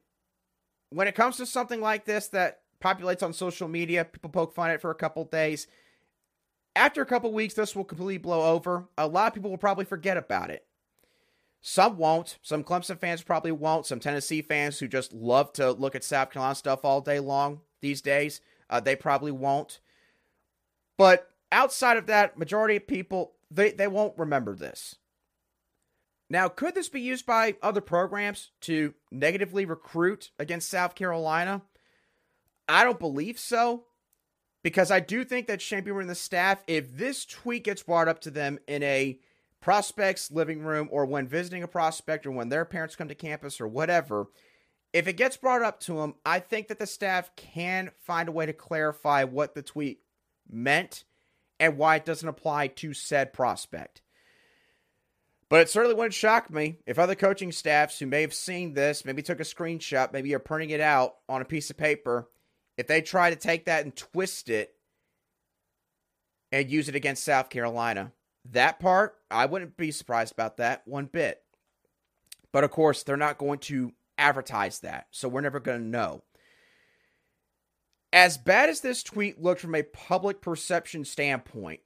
when 0.95 1.09
it 1.09 1.15
comes 1.15 1.37
to 1.39 1.47
something 1.47 1.81
like 1.81 2.05
this 2.05 2.29
that 2.29 2.61
populates 2.81 3.23
on 3.23 3.33
social 3.33 3.69
media, 3.69 4.05
people 4.05 4.31
poke 4.31 4.55
fun 4.55 4.71
at 4.71 4.77
it 4.77 4.81
for 4.81 4.91
a 4.91 4.95
couple 4.95 5.25
days. 5.25 5.67
After 6.75 7.03
a 7.03 7.07
couple 7.07 7.33
weeks, 7.33 7.55
this 7.55 7.77
will 7.77 7.85
completely 7.85 8.19
blow 8.19 8.55
over. 8.55 8.89
A 8.97 9.07
lot 9.07 9.29
of 9.29 9.35
people 9.35 9.51
will 9.51 9.59
probably 9.59 9.85
forget 9.85 10.17
about 10.17 10.51
it. 10.51 10.67
Some 11.61 11.97
won't. 11.97 12.39
Some 12.43 12.65
Clemson 12.65 12.99
fans 12.99 13.23
probably 13.23 13.53
won't. 13.53 13.87
Some 13.87 14.01
Tennessee 14.01 14.43
fans 14.43 14.79
who 14.79 14.89
just 14.89 15.13
love 15.13 15.53
to 15.55 15.71
look 15.73 15.95
at 15.95 16.03
South 16.03 16.31
Carolina 16.31 16.55
stuff 16.55 16.85
all 16.85 17.01
day 17.01 17.21
long 17.21 17.61
these 17.81 18.01
days, 18.01 18.41
uh, 18.69 18.81
they 18.81 18.97
probably 18.97 19.31
won't. 19.31 19.81
But 20.97 21.31
outside 21.53 21.97
of 21.97 22.07
that, 22.07 22.39
majority 22.39 22.77
of 22.77 22.87
people 22.87 23.35
they, 23.55 23.71
they 23.71 23.89
won't 23.89 24.19
remember 24.19 24.55
this. 24.55 24.97
Now, 26.33 26.49
could 26.49 26.75
this 26.75 26.89
be 26.89 27.03
used 27.03 27.27
by 27.27 27.57
other 27.63 27.83
programs 27.83 28.53
to 28.63 28.95
negatively 29.11 29.67
recruit 29.67 30.31
against 30.39 30.71
South 30.71 30.95
Carolina? 30.95 31.61
I 32.67 32.85
don't 32.85 32.99
believe 32.99 33.39
so. 33.39 33.85
Because 34.63 34.91
I 34.91 34.99
do 34.99 35.27
think 35.27 35.47
that 35.49 35.61
Shane 35.61 35.85
Beamer 35.85 36.01
and 36.01 36.09
the 36.09 36.15
staff, 36.15 36.65
if 36.67 36.97
this 36.97 37.27
tweet 37.27 37.65
gets 37.65 37.83
brought 37.83 38.09
up 38.09 38.21
to 38.21 38.31
them 38.31 38.59
in 38.67 38.83
a 38.83 39.19
prospect's 39.61 40.31
living 40.31 40.63
room 40.63 40.89
or 40.91 41.05
when 41.05 41.29
visiting 41.29 41.65
a 41.65 41.69
prospect 41.69 42.25
or 42.25 42.31
when 42.31 42.49
their 42.49 42.65
parents 42.65 42.97
come 42.97 43.09
to 43.09 43.15
campus 43.15 43.61
or 43.61 43.69
whatever, 43.69 44.29
if 44.95 45.07
it 45.07 45.19
gets 45.19 45.37
brought 45.37 45.61
up 45.61 45.81
to 45.81 45.97
them, 45.97 46.15
I 46.25 46.39
think 46.39 46.69
that 46.69 46.79
the 46.79 46.87
staff 46.87 47.31
can 47.37 47.91
find 48.01 48.31
a 48.31 48.33
way 48.33 48.47
to 48.47 48.55
clarify 48.55 49.25
what 49.25 49.55
the 49.55 49.63
tweet 49.63 49.99
meant 50.51 51.05
and 51.61 51.77
why 51.77 51.97
it 51.97 52.07
doesn't 52.07 52.27
apply 52.27 52.69
to 52.69 52.95
said 52.95 53.35
prospect. 53.35 54.02
But 55.53 55.61
it 55.61 55.69
certainly 55.69 55.95
wouldn't 55.95 56.15
shock 56.15 56.51
me 56.51 56.79
if 56.87 56.99
other 56.99 57.15
coaching 57.15 57.53
staffs 57.53 57.99
who 57.99 58.07
may 58.07 58.23
have 58.23 58.33
seen 58.33 58.73
this, 58.73 59.05
maybe 59.05 59.21
took 59.21 59.39
a 59.39 59.43
screenshot, 59.43 60.11
maybe 60.11 60.33
are 60.33 60.39
printing 60.39 60.71
it 60.71 60.81
out 60.81 61.17
on 61.29 61.43
a 61.43 61.45
piece 61.45 61.69
of 61.69 61.77
paper, 61.77 62.31
if 62.79 62.87
they 62.87 63.03
try 63.03 63.29
to 63.29 63.37
take 63.37 63.67
that 63.67 63.85
and 63.85 63.95
twist 63.95 64.49
it 64.49 64.75
and 66.53 66.71
use 66.71 66.89
it 66.89 66.95
against 66.95 67.23
South 67.23 67.51
Carolina. 67.51 68.13
That 68.51 68.81
part, 68.81 69.19
I 69.31 69.45
wouldn't 69.45 69.77
be 69.77 69.91
surprised 69.91 70.33
about 70.33 70.57
that 70.57 70.89
one 70.89 71.05
bit. 71.05 71.43
But 72.51 72.65
of 72.65 72.71
course, 72.71 73.03
they're 73.03 73.19
not 73.19 73.37
going 73.37 73.59
to 73.59 73.93
advertise 74.17 74.79
that, 74.79 75.09
so 75.11 75.29
we're 75.29 75.43
never 75.43 75.61
going 75.61 75.83
to 75.83 75.87
know. 75.87 76.23
As 78.11 78.39
bad 78.39 78.71
as 78.71 78.81
this 78.81 79.03
tweet 79.03 79.39
looked 79.39 79.61
from 79.61 79.75
a 79.75 79.83
public 79.83 80.41
perception 80.41 81.05
standpoint, 81.05 81.81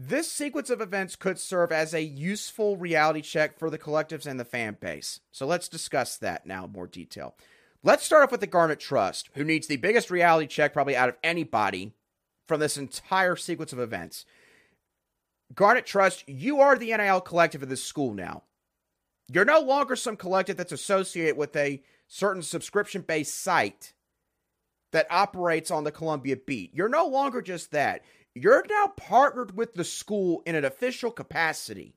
this 0.00 0.30
sequence 0.30 0.70
of 0.70 0.80
events 0.80 1.16
could 1.16 1.40
serve 1.40 1.72
as 1.72 1.92
a 1.92 2.00
useful 2.00 2.76
reality 2.76 3.20
check 3.20 3.58
for 3.58 3.68
the 3.68 3.78
collectives 3.78 4.26
and 4.26 4.38
the 4.38 4.44
fan 4.44 4.76
base. 4.80 5.18
So 5.32 5.44
let's 5.44 5.68
discuss 5.68 6.16
that 6.18 6.46
now 6.46 6.66
in 6.66 6.72
more 6.72 6.86
detail. 6.86 7.34
Let's 7.82 8.04
start 8.04 8.22
off 8.22 8.30
with 8.30 8.40
the 8.40 8.46
Garnet 8.46 8.78
Trust, 8.78 9.28
who 9.34 9.42
needs 9.42 9.66
the 9.66 9.76
biggest 9.76 10.08
reality 10.08 10.46
check 10.46 10.72
probably 10.72 10.96
out 10.96 11.08
of 11.08 11.16
anybody 11.24 11.94
from 12.46 12.60
this 12.60 12.78
entire 12.78 13.34
sequence 13.34 13.72
of 13.72 13.80
events. 13.80 14.24
Garnet 15.52 15.84
Trust, 15.84 16.28
you 16.28 16.60
are 16.60 16.76
the 16.76 16.96
NIL 16.96 17.20
collective 17.20 17.64
of 17.64 17.68
this 17.68 17.82
school 17.82 18.14
now. 18.14 18.44
You're 19.26 19.44
no 19.44 19.60
longer 19.60 19.96
some 19.96 20.16
collective 20.16 20.56
that's 20.56 20.70
associated 20.70 21.36
with 21.36 21.56
a 21.56 21.82
certain 22.06 22.42
subscription 22.42 23.02
based 23.02 23.34
site 23.34 23.94
that 24.92 25.08
operates 25.10 25.72
on 25.72 25.82
the 25.82 25.92
Columbia 25.92 26.36
beat. 26.36 26.72
You're 26.72 26.88
no 26.88 27.06
longer 27.06 27.42
just 27.42 27.72
that. 27.72 28.04
You're 28.40 28.64
now 28.68 28.92
partnered 28.96 29.56
with 29.56 29.74
the 29.74 29.84
school 29.84 30.42
in 30.46 30.54
an 30.54 30.64
official 30.64 31.10
capacity. 31.10 31.94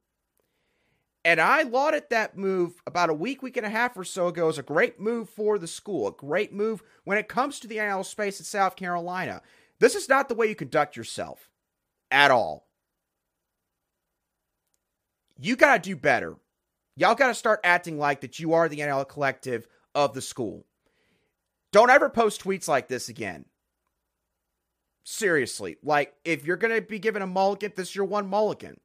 And 1.23 1.39
I 1.39 1.62
lauded 1.62 2.06
that 2.10 2.36
move 2.36 2.82
about 2.88 3.12
a 3.12 3.13
week, 3.13 3.43
week 3.43 3.58
and 3.58 3.65
a 3.65 3.69
half 3.69 3.95
or 3.95 4.04
so 4.04 4.27
ago 4.27 4.49
as 4.49 4.58
a 4.58 4.63
great 4.63 4.99
move 4.99 5.30
for 5.30 5.60
the 5.60 5.67
school, 5.67 6.08
a 6.08 6.12
great 6.12 6.51
move 6.51 6.82
when 7.04 7.19
it 7.19 7.27
comes 7.27 7.60
to 7.60 7.67
the 7.67 7.75
NIL 7.75 8.04
space 8.04 8.39
in 8.39 8.45
South 8.45 8.75
Carolina. 8.75 9.43
This 9.80 9.93
is 9.93 10.10
not 10.10 10.30
the 10.30 10.36
way 10.36 10.47
you 10.47 10.56
conduct 10.56 10.97
yourself 10.97 11.49
at 12.10 12.32
all. 12.32 12.67
You 15.39 15.56
got 15.56 15.84
to 15.84 15.89
do 15.89 15.95
better. 15.95 16.38
Y'all 16.95 17.15
got 17.15 17.27
to 17.27 17.36
start 17.36 17.60
acting 17.63 17.99
like 17.99 18.21
that 18.21 18.39
you 18.39 18.54
are 18.54 18.67
the 18.67 18.77
NIL 18.77 19.06
collective 19.06 19.67
of 19.93 20.13
the 20.13 20.21
school. 20.21 20.65
Don't 21.71 21.89
ever 21.91 22.10
post 22.10 22.43
tweets 22.43 22.67
like 22.67 22.88
this 22.88 23.10
again. 23.10 23.45
Seriously, 25.04 25.78
like 25.84 26.14
if 26.24 26.46
you're 26.46 26.58
going 26.58 26.76
to 26.76 26.82
be 26.82 27.00
given 27.00 27.22
a 27.22 27.28
mulligan, 27.28 27.74
this 27.76 27.90
is 27.90 27.96
your 27.96 28.06
one 28.06 28.30
mulligan. 28.30 28.80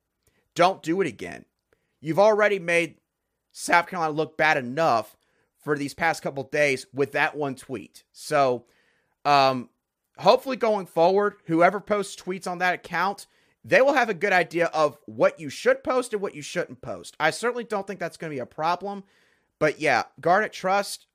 Don't 0.55 0.83
do 0.83 1.01
it 1.01 1.07
again. 1.07 1.45
You've 2.01 2.19
already 2.19 2.59
made 2.59 2.97
South 3.53 3.87
Carolina 3.87 4.13
look 4.13 4.37
bad 4.37 4.57
enough 4.57 5.17
for 5.59 5.77
these 5.77 5.95
past 5.95 6.23
couple 6.23 6.45
days 6.45 6.87
with 6.95 7.13
that 7.13 7.37
one 7.37 7.55
tweet. 7.55 8.05
So, 8.13 8.65
um, 9.25 9.69
hopefully 10.19 10.57
going 10.57 10.87
forward, 10.87 11.35
whoever 11.47 11.81
posts 11.81 12.21
tweets 12.21 12.47
on 12.47 12.59
that 12.59 12.75
account, 12.75 13.27
they 13.65 13.81
will 13.83 13.95
have 13.95 14.09
a 14.09 14.15
good 14.15 14.33
idea 14.33 14.67
of 14.67 14.97
what 15.07 15.41
you 15.41 15.51
should 15.51 15.83
post 15.83 16.13
and 16.13 16.23
what 16.23 16.35
you 16.35 16.43
shouldn't 16.43 16.81
post. 16.81 17.17
I 17.19 17.31
certainly 17.31 17.65
don't 17.65 17.87
think 17.87 17.99
that's 17.99 18.17
going 18.17 18.31
to 18.31 18.37
be 18.37 18.41
a 18.41 18.47
problem. 18.47 19.05
But 19.59 19.81
yeah, 19.81 20.05
Garnet 20.21 20.53
Trust, 20.53 21.07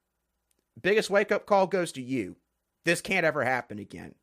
biggest 0.82 1.10
wake 1.10 1.32
up 1.32 1.46
call 1.46 1.68
goes 1.68 1.92
to 1.94 2.02
you. 2.02 2.36
This 2.84 3.02
can't 3.02 3.26
ever 3.26 3.44
happen 3.44 3.80
again. 3.80 4.16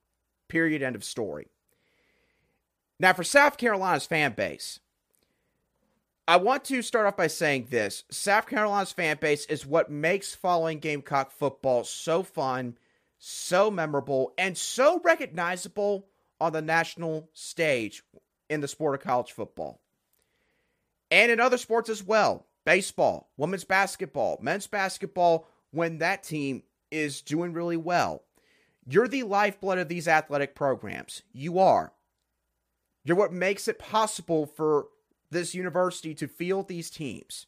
Period. 0.48 0.82
End 0.82 0.96
of 0.96 1.04
story. 1.04 1.48
Now, 3.00 3.12
for 3.12 3.24
South 3.24 3.56
Carolina's 3.56 4.06
fan 4.06 4.32
base, 4.32 4.80
I 6.26 6.36
want 6.36 6.64
to 6.64 6.82
start 6.82 7.06
off 7.06 7.16
by 7.16 7.28
saying 7.28 7.68
this 7.70 8.04
South 8.10 8.46
Carolina's 8.46 8.92
fan 8.92 9.18
base 9.20 9.46
is 9.46 9.64
what 9.64 9.90
makes 9.90 10.34
following 10.34 10.78
Gamecock 10.78 11.30
football 11.30 11.84
so 11.84 12.22
fun, 12.22 12.76
so 13.18 13.70
memorable, 13.70 14.34
and 14.36 14.58
so 14.58 15.00
recognizable 15.04 16.06
on 16.40 16.52
the 16.52 16.62
national 16.62 17.30
stage 17.32 18.02
in 18.50 18.60
the 18.60 18.68
sport 18.68 18.94
of 18.94 19.00
college 19.00 19.32
football. 19.32 19.80
And 21.10 21.32
in 21.32 21.40
other 21.40 21.58
sports 21.58 21.88
as 21.88 22.02
well 22.02 22.46
baseball, 22.64 23.30
women's 23.38 23.64
basketball, 23.64 24.38
men's 24.42 24.66
basketball, 24.66 25.48
when 25.70 25.98
that 25.98 26.22
team 26.22 26.62
is 26.90 27.22
doing 27.22 27.54
really 27.54 27.78
well. 27.78 28.22
You're 28.90 29.06
the 29.06 29.22
lifeblood 29.24 29.76
of 29.76 29.88
these 29.88 30.08
athletic 30.08 30.54
programs. 30.54 31.22
You 31.30 31.58
are. 31.58 31.92
You're 33.04 33.18
what 33.18 33.34
makes 33.34 33.68
it 33.68 33.78
possible 33.78 34.46
for 34.46 34.86
this 35.30 35.54
university 35.54 36.14
to 36.14 36.26
field 36.26 36.68
these 36.68 36.88
teams. 36.88 37.46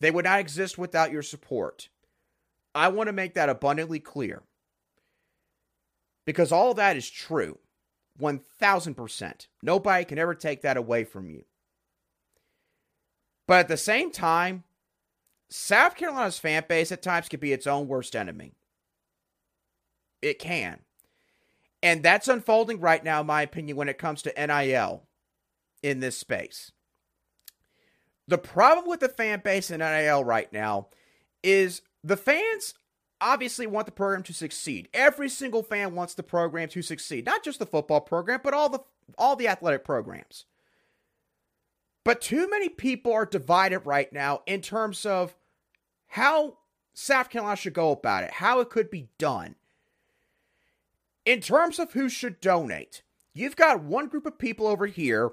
They 0.00 0.10
would 0.10 0.26
not 0.26 0.40
exist 0.40 0.76
without 0.76 1.10
your 1.10 1.22
support. 1.22 1.88
I 2.74 2.88
want 2.88 3.08
to 3.08 3.14
make 3.14 3.32
that 3.32 3.48
abundantly 3.48 3.98
clear. 3.98 4.42
Because 6.26 6.52
all 6.52 6.74
that 6.74 6.98
is 6.98 7.08
true. 7.08 7.58
1000%. 8.20 9.46
Nobody 9.62 10.04
can 10.04 10.18
ever 10.18 10.34
take 10.34 10.60
that 10.60 10.76
away 10.76 11.04
from 11.04 11.30
you. 11.30 11.44
But 13.48 13.60
at 13.60 13.68
the 13.68 13.78
same 13.78 14.10
time, 14.10 14.64
South 15.48 15.96
Carolina's 15.96 16.38
fan 16.38 16.64
base 16.68 16.92
at 16.92 17.00
times 17.00 17.28
can 17.28 17.40
be 17.40 17.54
its 17.54 17.66
own 17.66 17.88
worst 17.88 18.14
enemy. 18.14 18.52
It 20.22 20.38
can. 20.38 20.80
And 21.82 22.02
that's 22.02 22.28
unfolding 22.28 22.80
right 22.80 23.04
now, 23.04 23.20
in 23.20 23.26
my 23.26 23.42
opinion, 23.42 23.76
when 23.76 23.88
it 23.88 23.98
comes 23.98 24.22
to 24.22 24.32
NIL 24.36 25.04
in 25.82 26.00
this 26.00 26.18
space. 26.18 26.72
The 28.28 28.38
problem 28.38 28.88
with 28.88 29.00
the 29.00 29.08
fan 29.08 29.40
base 29.44 29.70
in 29.70 29.78
NIL 29.78 30.24
right 30.24 30.52
now 30.52 30.88
is 31.42 31.82
the 32.02 32.16
fans 32.16 32.74
obviously 33.20 33.66
want 33.66 33.86
the 33.86 33.92
program 33.92 34.22
to 34.24 34.32
succeed. 34.32 34.88
Every 34.92 35.28
single 35.28 35.62
fan 35.62 35.94
wants 35.94 36.14
the 36.14 36.22
program 36.22 36.68
to 36.70 36.82
succeed, 36.82 37.24
not 37.24 37.44
just 37.44 37.58
the 37.58 37.66
football 37.66 38.00
program, 38.00 38.40
but 38.42 38.54
all 38.54 38.68
the 38.68 38.80
all 39.16 39.36
the 39.36 39.48
athletic 39.48 39.84
programs. 39.84 40.44
But 42.04 42.20
too 42.20 42.48
many 42.50 42.68
people 42.68 43.12
are 43.12 43.26
divided 43.26 43.80
right 43.80 44.12
now 44.12 44.42
in 44.46 44.60
terms 44.60 45.06
of 45.06 45.36
how 46.08 46.58
South 46.94 47.30
Carolina 47.30 47.56
should 47.56 47.74
go 47.74 47.90
about 47.90 48.24
it, 48.24 48.32
how 48.32 48.60
it 48.60 48.70
could 48.70 48.90
be 48.90 49.08
done. 49.18 49.56
In 51.26 51.40
terms 51.40 51.78
of 51.78 51.92
who 51.92 52.08
should 52.08 52.40
donate, 52.40 53.02
you've 53.34 53.56
got 53.56 53.82
one 53.82 54.06
group 54.06 54.24
of 54.24 54.38
people 54.38 54.66
over 54.66 54.86
here 54.86 55.32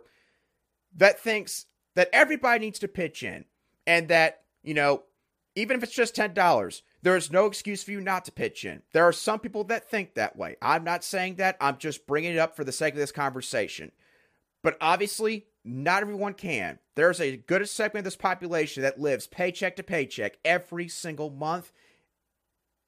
that 0.96 1.20
thinks 1.20 1.68
that 1.96 2.10
everybody 2.12 2.66
needs 2.66 2.80
to 2.80 2.88
pitch 2.88 3.24
in 3.24 3.46
and 3.88 4.10
that, 4.10 4.42
you 4.64 4.74
know, 4.74 5.04
even 5.56 5.78
if 5.78 5.84
it's 5.84 5.94
just 5.94 6.16
$10, 6.16 6.82
there 7.04 7.16
is 7.16 7.32
no 7.32 7.46
excuse 7.46 7.84
for 7.84 7.92
you 7.92 8.02
not 8.02 8.26
to 8.26 8.32
pitch 8.32 8.66
in. 8.66 8.82
There 8.92 9.04
are 9.04 9.14
some 9.14 9.40
people 9.40 9.64
that 9.66 9.90
think 9.90 10.16
that 10.16 10.36
way. 10.36 10.56
I'm 10.62 10.84
not 10.84 11.04
saying 11.04 11.36
that. 11.36 11.58
I'm 11.62 11.78
just 11.78 12.08
bringing 12.08 12.34
it 12.34 12.40
up 12.40 12.56
for 12.56 12.64
the 12.64 12.72
sake 12.72 12.96
of 12.96 13.00
this 13.00 13.12
conversation. 13.12 13.92
But 14.64 14.78
obviously, 14.82 15.46
not 15.64 16.02
everyone 16.02 16.34
can. 16.34 16.80
There's 16.96 17.22
a 17.22 17.38
good 17.38 17.68
segment 17.70 18.02
of 18.02 18.06
this 18.06 18.16
population 18.16 18.82
that 18.82 19.00
lives 19.00 19.28
paycheck 19.28 19.76
to 19.76 19.84
paycheck 19.84 20.38
every 20.44 20.88
single 20.88 21.30
month. 21.30 21.72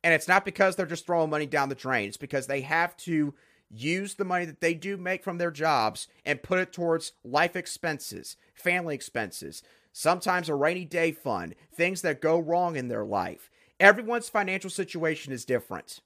And 0.05 0.13
it's 0.13 0.27
not 0.27 0.45
because 0.45 0.75
they're 0.75 0.85
just 0.85 1.07
throwing 1.07 1.31
money 1.31 1.47
down 1.47 1.67
the 1.67 1.73
drain, 1.73 2.09
it's 2.09 2.15
because 2.15 2.45
they 2.45 2.61
have 2.61 2.95
to 2.97 3.33
use 3.71 4.13
the 4.13 4.23
money 4.23 4.45
that 4.45 4.61
they 4.61 4.75
do 4.75 4.97
make 4.97 5.23
from 5.23 5.39
their 5.39 5.49
jobs 5.49 6.07
and 6.23 6.43
put 6.43 6.59
it 6.59 6.71
towards 6.71 7.13
life 7.23 7.55
expenses, 7.55 8.37
family 8.53 8.93
expenses, 8.93 9.63
sometimes 9.91 10.47
a 10.47 10.53
rainy 10.53 10.85
day 10.85 11.11
fund, 11.11 11.55
things 11.73 12.03
that 12.03 12.21
go 12.21 12.37
wrong 12.37 12.75
in 12.75 12.87
their 12.87 13.03
life. 13.03 13.49
Everyone's 13.79 14.29
financial 14.29 14.69
situation 14.69 15.33
is 15.33 15.43
different. 15.43 16.01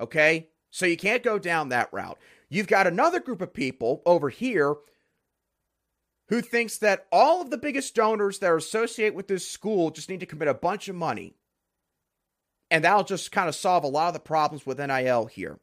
Okay? 0.00 0.48
So 0.72 0.84
you 0.84 0.96
can't 0.96 1.22
go 1.22 1.38
down 1.38 1.68
that 1.68 1.92
route. 1.92 2.18
You've 2.48 2.66
got 2.66 2.88
another 2.88 3.20
group 3.20 3.40
of 3.40 3.54
people 3.54 4.02
over 4.04 4.30
here 4.30 4.74
who 6.28 6.40
thinks 6.40 6.78
that 6.78 7.06
all 7.12 7.40
of 7.40 7.50
the 7.50 7.56
biggest 7.56 7.94
donors 7.94 8.40
that 8.40 8.50
are 8.50 8.56
associated 8.56 9.14
with 9.14 9.28
this 9.28 9.48
school 9.48 9.92
just 9.92 10.08
need 10.08 10.18
to 10.18 10.26
commit 10.26 10.48
a 10.48 10.54
bunch 10.54 10.88
of 10.88 10.96
money 10.96 11.36
and 12.72 12.82
that'll 12.84 13.04
just 13.04 13.30
kind 13.30 13.50
of 13.50 13.54
solve 13.54 13.84
a 13.84 13.88
lot 13.88 14.08
of 14.08 14.14
the 14.14 14.20
problems 14.20 14.64
with 14.64 14.80
NIL 14.80 15.26
here. 15.26 15.60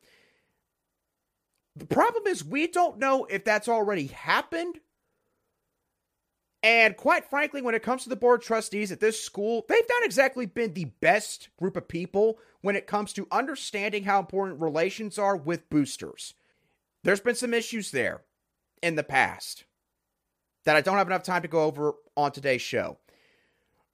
The 1.76 1.88
problem 1.88 2.28
is, 2.28 2.46
we 2.46 2.68
don't 2.68 3.00
know 3.00 3.26
if 3.26 3.44
that's 3.44 3.68
already 3.68 4.08
happened. 4.08 4.80
And 6.62 6.96
quite 6.96 7.26
frankly, 7.26 7.64
when 7.64 7.74
it 7.74 7.82
comes 7.82 8.04
to 8.04 8.10
the 8.10 8.16
board 8.16 8.44
trustees 8.44 8.92
at 8.92 9.00
this 9.00 9.20
school, 9.20 9.66
they've 9.68 9.90
not 9.90 10.04
exactly 10.04 10.46
been 10.46 10.74
the 10.74 10.92
best 11.02 11.50
group 11.58 11.76
of 11.76 11.88
people 11.88 12.38
when 12.62 12.76
it 12.76 12.86
comes 12.86 13.12
to 13.14 13.28
understanding 13.32 14.04
how 14.04 14.20
important 14.20 14.62
relations 14.62 15.18
are 15.18 15.36
with 15.36 15.70
boosters. 15.70 16.36
There's 17.04 17.22
been 17.22 17.36
some 17.36 17.56
issues 17.56 17.90
there 17.90 18.22
in 18.84 18.96
the 18.96 19.04
past 19.04 19.64
that 20.66 20.76
I 20.76 20.82
don't 20.82 20.98
have 20.98 21.08
enough 21.08 21.24
time 21.24 21.42
to 21.42 21.48
go 21.48 21.64
over 21.64 21.96
on 22.16 22.34
today's 22.34 22.62
show. 22.62 23.00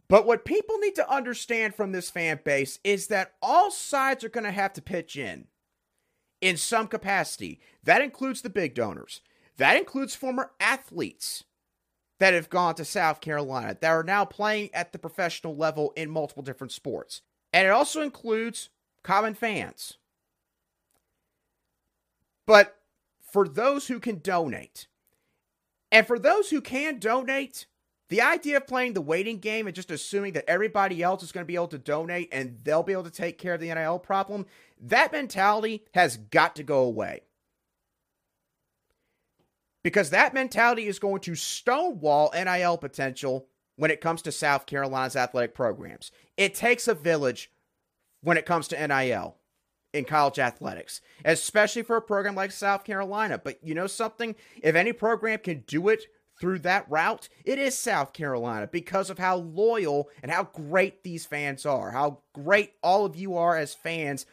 But 0.07 0.25
what 0.25 0.45
people 0.45 0.77
need 0.77 0.95
to 0.95 1.11
understand 1.11 1.75
from 1.75 1.91
this 1.91 2.09
fan 2.09 2.39
base 2.43 2.79
is 2.83 3.07
that 3.07 3.33
all 3.41 3.71
sides 3.71 4.23
are 4.23 4.29
going 4.29 4.43
to 4.43 4.51
have 4.51 4.73
to 4.73 4.81
pitch 4.81 5.15
in 5.15 5.47
in 6.41 6.57
some 6.57 6.87
capacity. 6.87 7.59
That 7.83 8.01
includes 8.01 8.41
the 8.41 8.49
big 8.49 8.75
donors, 8.75 9.21
that 9.57 9.77
includes 9.77 10.15
former 10.15 10.51
athletes 10.59 11.43
that 12.19 12.33
have 12.33 12.49
gone 12.49 12.75
to 12.75 12.85
South 12.85 13.19
Carolina 13.19 13.77
that 13.79 13.89
are 13.89 14.03
now 14.03 14.25
playing 14.25 14.69
at 14.73 14.91
the 14.91 14.99
professional 14.99 15.55
level 15.55 15.91
in 15.95 16.09
multiple 16.09 16.43
different 16.43 16.71
sports. 16.71 17.21
And 17.51 17.67
it 17.67 17.71
also 17.71 18.01
includes 18.01 18.69
common 19.03 19.33
fans. 19.33 19.97
But 22.45 22.77
for 23.31 23.47
those 23.47 23.87
who 23.87 23.99
can 23.99 24.19
donate, 24.19 24.87
and 25.91 26.05
for 26.05 26.19
those 26.19 26.49
who 26.49 26.61
can 26.61 26.99
donate, 26.99 27.65
the 28.09 28.21
idea 28.21 28.57
of 28.57 28.67
playing 28.67 28.93
the 28.93 29.01
waiting 29.01 29.39
game 29.39 29.65
and 29.65 29.75
just 29.75 29.89
assuming 29.89 30.33
that 30.33 30.47
everybody 30.47 31.01
else 31.01 31.23
is 31.23 31.31
going 31.31 31.43
to 31.43 31.47
be 31.47 31.55
able 31.55 31.67
to 31.69 31.77
donate 31.77 32.29
and 32.31 32.59
they'll 32.63 32.83
be 32.83 32.93
able 32.93 33.03
to 33.03 33.11
take 33.11 33.37
care 33.37 33.55
of 33.55 33.59
the 33.59 33.73
NIL 33.73 33.99
problem, 33.99 34.45
that 34.79 35.11
mentality 35.11 35.83
has 35.93 36.17
got 36.17 36.55
to 36.55 36.63
go 36.63 36.83
away. 36.83 37.21
Because 39.83 40.11
that 40.11 40.33
mentality 40.33 40.87
is 40.87 40.99
going 40.99 41.21
to 41.21 41.35
stonewall 41.35 42.31
NIL 42.33 42.77
potential 42.77 43.47
when 43.75 43.91
it 43.91 44.01
comes 44.01 44.21
to 44.23 44.31
South 44.31 44.65
Carolina's 44.65 45.15
athletic 45.15 45.53
programs. 45.53 46.11
It 46.37 46.55
takes 46.55 46.87
a 46.87 46.93
village 46.93 47.51
when 48.21 48.37
it 48.37 48.45
comes 48.45 48.67
to 48.69 48.87
NIL 48.87 49.35
in 49.93 50.05
college 50.05 50.39
athletics, 50.39 51.01
especially 51.23 51.83
for 51.83 51.95
a 51.95 52.01
program 52.01 52.35
like 52.35 52.51
South 52.51 52.83
Carolina. 52.83 53.37
But 53.37 53.59
you 53.63 53.73
know 53.73 53.87
something? 53.87 54.35
If 54.61 54.75
any 54.75 54.91
program 54.91 55.39
can 55.39 55.63
do 55.67 55.89
it 55.89 56.05
through 56.39 56.59
that 56.59 56.89
route, 56.89 57.29
it 57.43 57.57
is 57.57 57.77
South 57.77 58.13
Carolina 58.13 58.67
because 58.67 59.09
of 59.09 59.19
how 59.19 59.37
loyal 59.37 60.09
and 60.21 60.31
how 60.31 60.43
great 60.43 61.03
these 61.03 61.25
fans 61.25 61.65
are, 61.65 61.91
how 61.91 62.19
great 62.33 62.73
all 62.83 63.05
of 63.05 63.15
you 63.15 63.37
are 63.37 63.55
as 63.55 63.73
fans 63.73 64.25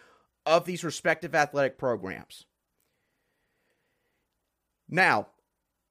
of 0.45 0.65
these 0.65 0.85
respective 0.85 1.35
athletic 1.35 1.79
programs. 1.79 2.47
Now, 4.89 5.29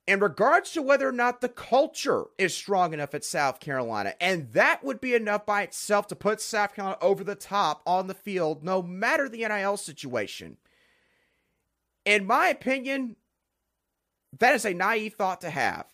in 0.08 0.19
regards 0.19 0.71
to 0.71 0.82
whether 0.82 1.08
or 1.08 1.13
not 1.13 1.41
the 1.41 1.50
culture 1.50 2.26
is 2.38 2.54
strong 2.54 2.93
enough 2.93 3.13
at 3.13 3.24
South 3.24 3.60
Carolina, 3.60 4.13
and 4.19 4.52
that 4.52 4.84
would 4.84 5.00
be 5.00 5.13
enough 5.13 5.45
by 5.45 5.62
itself 5.62 6.08
to 6.08 6.15
put 6.15 6.41
South 6.41 6.76
Carolina 6.76 6.97
over 7.02 7.24
the 7.24 7.36
top 7.36 7.82
on 7.86 8.08
the 8.08 8.13
field, 8.13 8.63
no 8.63 8.82
matter 8.82 9.30
the 9.30 9.47
NIL 9.47 9.78
situation. 9.78 10.58
In 12.04 12.26
my 12.26 12.47
opinion, 12.47 13.15
that 14.38 14.56
is 14.56 14.65
a 14.65 14.74
naive 14.74 15.13
thought 15.13 15.41
to 15.41 15.50
have. 15.50 15.86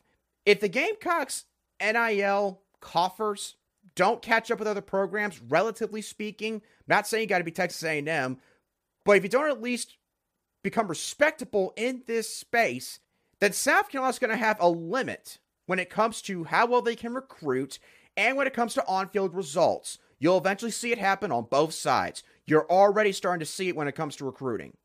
If 0.48 0.62
the 0.62 0.70
Gamecocks 0.70 1.44
NIL 1.82 2.62
coffers 2.80 3.58
don't 3.96 4.22
catch 4.22 4.50
up 4.50 4.60
with 4.60 4.68
other 4.70 4.80
programs, 4.80 5.42
relatively 5.42 6.02
speaking, 6.02 6.62
not 6.88 7.06
saying 7.06 7.24
you 7.24 7.28
got 7.28 7.40
to 7.40 7.44
be 7.44 7.52
Texas 7.52 7.84
A&M, 7.84 8.38
but 9.04 9.18
if 9.18 9.24
you 9.24 9.30
don't 9.30 9.50
at 9.50 9.62
least 9.62 9.98
become 10.64 10.88
respectable 10.88 11.74
in 11.76 12.04
this 12.08 12.34
space, 12.34 13.02
then 13.42 13.52
South 13.52 13.90
Carolina's 13.90 14.20
going 14.20 14.30
to 14.30 14.38
have 14.38 14.56
a 14.62 14.70
limit 14.70 15.40
when 15.66 15.80
it 15.80 15.90
comes 15.90 16.22
to 16.22 16.46
how 16.46 16.66
well 16.66 16.82
they 16.82 16.96
can 16.96 17.14
recruit 17.14 17.78
and 18.16 18.38
when 18.38 18.48
it 18.48 18.54
comes 18.54 18.74
to 18.76 18.88
on-field 18.88 19.36
results. 19.36 19.98
You'll 20.18 20.38
eventually 20.38 20.72
see 20.72 20.94
it 20.94 20.98
happen 20.98 21.30
on 21.30 21.48
both 21.52 21.74
sides. 21.74 22.24
You're 22.46 22.72
already 22.72 23.12
starting 23.12 23.42
to 23.42 23.46
see 23.46 23.68
it 23.68 23.76
when 23.76 23.90
it 23.90 23.96
comes 23.96 24.16
to 24.16 24.26
recruiting 24.26 24.78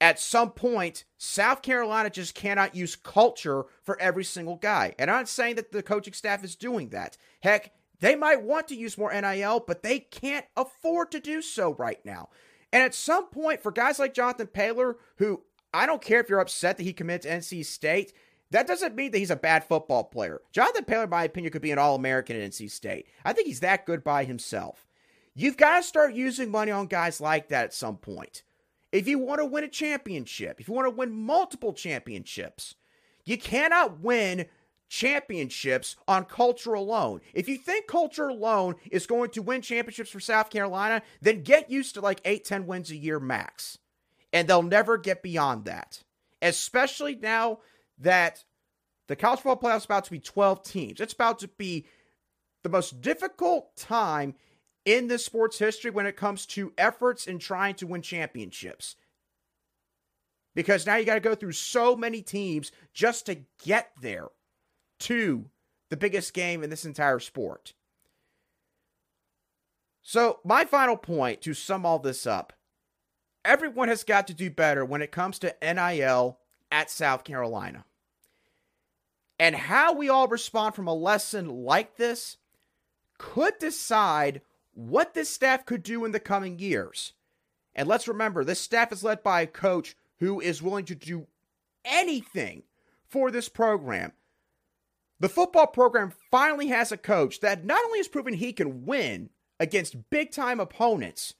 at 0.00 0.20
some 0.20 0.50
point, 0.50 1.04
South 1.16 1.62
Carolina 1.62 2.10
just 2.10 2.34
cannot 2.34 2.74
use 2.74 2.94
culture 2.94 3.64
for 3.82 4.00
every 4.00 4.24
single 4.24 4.56
guy. 4.56 4.94
And 4.98 5.10
I'm 5.10 5.18
not 5.18 5.28
saying 5.28 5.56
that 5.56 5.72
the 5.72 5.82
coaching 5.82 6.12
staff 6.12 6.44
is 6.44 6.54
doing 6.54 6.90
that. 6.90 7.16
Heck, 7.40 7.72
they 8.00 8.14
might 8.14 8.42
want 8.42 8.68
to 8.68 8.76
use 8.76 8.96
more 8.96 9.12
NIL, 9.12 9.64
but 9.66 9.82
they 9.82 9.98
can't 9.98 10.46
afford 10.56 11.10
to 11.12 11.20
do 11.20 11.42
so 11.42 11.74
right 11.74 11.98
now. 12.04 12.28
And 12.72 12.82
at 12.82 12.94
some 12.94 13.26
point, 13.26 13.60
for 13.60 13.72
guys 13.72 13.98
like 13.98 14.14
Jonathan 14.14 14.46
Paylor, 14.46 14.94
who 15.16 15.42
I 15.74 15.86
don't 15.86 16.02
care 16.02 16.20
if 16.20 16.28
you're 16.28 16.38
upset 16.38 16.76
that 16.76 16.84
he 16.84 16.92
committed 16.92 17.22
to 17.22 17.36
NC 17.36 17.64
State, 17.64 18.12
that 18.50 18.66
doesn't 18.66 18.94
mean 18.94 19.10
that 19.10 19.18
he's 19.18 19.30
a 19.30 19.36
bad 19.36 19.64
football 19.64 20.04
player. 20.04 20.40
Jonathan 20.52 20.84
Paylor, 20.84 21.04
in 21.04 21.10
my 21.10 21.24
opinion, 21.24 21.52
could 21.52 21.62
be 21.62 21.72
an 21.72 21.78
All 21.78 21.94
American 21.94 22.36
at 22.36 22.50
NC 22.50 22.70
State. 22.70 23.06
I 23.24 23.32
think 23.32 23.48
he's 23.48 23.60
that 23.60 23.84
good 23.84 24.04
by 24.04 24.24
himself. 24.24 24.86
You've 25.34 25.56
got 25.56 25.78
to 25.78 25.82
start 25.82 26.14
using 26.14 26.50
money 26.50 26.70
on 26.70 26.86
guys 26.86 27.20
like 27.20 27.48
that 27.48 27.64
at 27.64 27.74
some 27.74 27.96
point. 27.96 28.42
If 28.92 29.06
you 29.06 29.18
want 29.18 29.40
to 29.40 29.44
win 29.44 29.64
a 29.64 29.68
championship, 29.68 30.60
if 30.60 30.68
you 30.68 30.74
want 30.74 30.86
to 30.86 30.94
win 30.96 31.12
multiple 31.12 31.72
championships, 31.72 32.74
you 33.24 33.36
cannot 33.36 34.00
win 34.00 34.46
championships 34.88 35.96
on 36.06 36.24
culture 36.24 36.72
alone. 36.72 37.20
If 37.34 37.48
you 37.48 37.58
think 37.58 37.86
culture 37.86 38.28
alone 38.28 38.76
is 38.90 39.06
going 39.06 39.30
to 39.30 39.42
win 39.42 39.60
championships 39.60 40.10
for 40.10 40.20
South 40.20 40.48
Carolina, 40.48 41.02
then 41.20 41.42
get 41.42 41.70
used 41.70 41.94
to 41.94 42.00
like 42.00 42.20
8, 42.24 42.44
10 42.44 42.66
wins 42.66 42.90
a 42.90 42.96
year 42.96 43.20
max. 43.20 43.78
And 44.32 44.48
they'll 44.48 44.62
never 44.62 44.96
get 44.96 45.22
beyond 45.22 45.66
that. 45.66 46.02
Especially 46.40 47.16
now 47.16 47.58
that 47.98 48.44
the 49.08 49.16
college 49.16 49.40
football 49.40 49.70
playoffs 49.70 49.82
are 49.82 49.86
about 49.86 50.04
to 50.04 50.10
be 50.10 50.20
12 50.20 50.62
teams. 50.62 51.00
It's 51.00 51.12
about 51.12 51.40
to 51.40 51.48
be 51.48 51.86
the 52.62 52.68
most 52.68 53.00
difficult 53.00 53.76
time 53.76 54.34
in 54.88 55.08
the 55.08 55.18
sports 55.18 55.58
history 55.58 55.90
when 55.90 56.06
it 56.06 56.16
comes 56.16 56.46
to 56.46 56.72
efforts 56.78 57.26
in 57.26 57.38
trying 57.38 57.74
to 57.74 57.86
win 57.86 58.00
championships. 58.00 58.96
Because 60.54 60.86
now 60.86 60.96
you 60.96 61.04
got 61.04 61.14
to 61.14 61.20
go 61.20 61.34
through 61.34 61.52
so 61.52 61.94
many 61.94 62.22
teams 62.22 62.72
just 62.94 63.26
to 63.26 63.40
get 63.62 63.90
there 64.00 64.28
to 65.00 65.44
the 65.90 65.96
biggest 65.98 66.32
game 66.32 66.62
in 66.62 66.70
this 66.70 66.86
entire 66.86 67.18
sport. 67.18 67.74
So, 70.00 70.40
my 70.42 70.64
final 70.64 70.96
point 70.96 71.42
to 71.42 71.52
sum 71.52 71.84
all 71.84 71.98
this 71.98 72.26
up 72.26 72.54
everyone 73.44 73.88
has 73.88 74.04
got 74.04 74.26
to 74.26 74.34
do 74.34 74.50
better 74.50 74.84
when 74.84 75.00
it 75.00 75.12
comes 75.12 75.38
to 75.38 75.54
NIL 75.62 76.38
at 76.70 76.90
South 76.90 77.24
Carolina. 77.24 77.84
And 79.38 79.54
how 79.54 79.94
we 79.94 80.08
all 80.08 80.28
respond 80.28 80.74
from 80.74 80.86
a 80.86 80.94
lesson 80.94 81.64
like 81.64 81.96
this 81.96 82.36
could 83.16 83.58
decide 83.58 84.42
what 84.78 85.12
this 85.12 85.28
staff 85.28 85.66
could 85.66 85.82
do 85.82 86.04
in 86.04 86.12
the 86.12 86.20
coming 86.20 86.56
years. 86.60 87.12
And 87.74 87.88
let's 87.88 88.06
remember, 88.06 88.44
this 88.44 88.60
staff 88.60 88.92
is 88.92 89.02
led 89.02 89.24
by 89.24 89.40
a 89.40 89.46
coach 89.48 89.96
who 90.20 90.40
is 90.40 90.62
willing 90.62 90.84
to 90.84 90.94
do 90.94 91.26
anything 91.84 92.62
for 93.08 93.32
this 93.32 93.48
program. 93.48 94.12
The 95.18 95.28
football 95.28 95.66
program 95.66 96.12
finally 96.30 96.68
has 96.68 96.92
a 96.92 96.96
coach 96.96 97.40
that 97.40 97.64
not 97.64 97.84
only 97.84 97.98
has 97.98 98.06
proven 98.06 98.34
he 98.34 98.52
can 98.52 98.86
win 98.86 99.30
against 99.58 100.10
big 100.10 100.30
time 100.30 100.60
opponents, 100.60 101.34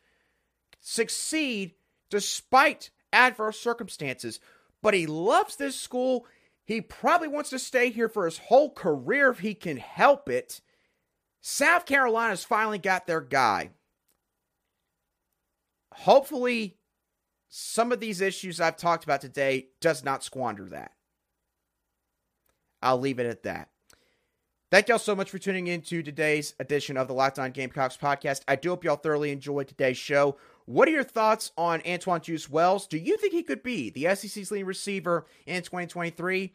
succeed 0.81 1.74
despite 2.11 2.90
adverse 3.12 3.61
circumstances, 3.61 4.40
but 4.83 4.94
he 4.94 5.07
loves 5.07 5.55
this 5.55 5.77
school. 5.77 6.27
He 6.64 6.81
probably 6.81 7.29
wants 7.29 7.51
to 7.51 7.61
stay 7.61 7.90
here 7.90 8.09
for 8.09 8.24
his 8.24 8.38
whole 8.38 8.72
career 8.72 9.31
if 9.31 9.38
he 9.38 9.55
can 9.55 9.77
help 9.77 10.29
it. 10.29 10.61
South 11.40 11.87
Carolina's 11.87 12.44
finally 12.44 12.79
got 12.79 13.07
their 13.07 13.20
guy. 13.20 13.70
Hopefully, 15.92 16.77
some 17.48 17.92
of 17.92 18.01
these 18.01 18.20
issues 18.20 18.61
I've 18.61 18.77
talked 18.77 19.05
about 19.05 19.20
today 19.20 19.68
does 19.81 20.05
not 20.05 20.22
squander 20.22 20.68
that. 20.68 20.92
I'll 22.83 22.98
leave 22.98 23.18
it 23.18 23.27
at 23.27 23.42
that. 23.44 23.68
Thank 24.70 24.88
y'all 24.88 24.98
so 24.98 25.16
much 25.16 25.31
for 25.31 25.38
tuning 25.38 25.66
in 25.66 25.81
to 25.83 26.03
today's 26.03 26.55
edition 26.61 26.98
of 26.98 27.09
the 27.09 27.14
Locked 27.14 27.38
On 27.38 27.51
Gamecocks 27.51 27.96
podcast. 27.96 28.42
I 28.46 28.55
do 28.55 28.68
hope 28.68 28.85
y'all 28.85 28.96
thoroughly 28.96 29.33
enjoyed 29.33 29.66
today's 29.66 29.96
show. 29.96 30.37
What 30.66 30.87
are 30.88 30.92
your 30.92 31.05
thoughts 31.05 31.53
on 31.57 31.81
Antwane 31.81 32.20
Juice 32.22 32.51
Wells? 32.51 32.87
Do 32.87 32.98
you 32.98 33.16
think 33.16 33.33
he 33.33 33.42
could 33.42 33.62
be 33.62 33.88
the 33.88 34.14
SEC's 34.14 34.51
leading 34.51 34.66
receiver 34.66 35.24
in 35.46 35.62
2023? 35.62 36.53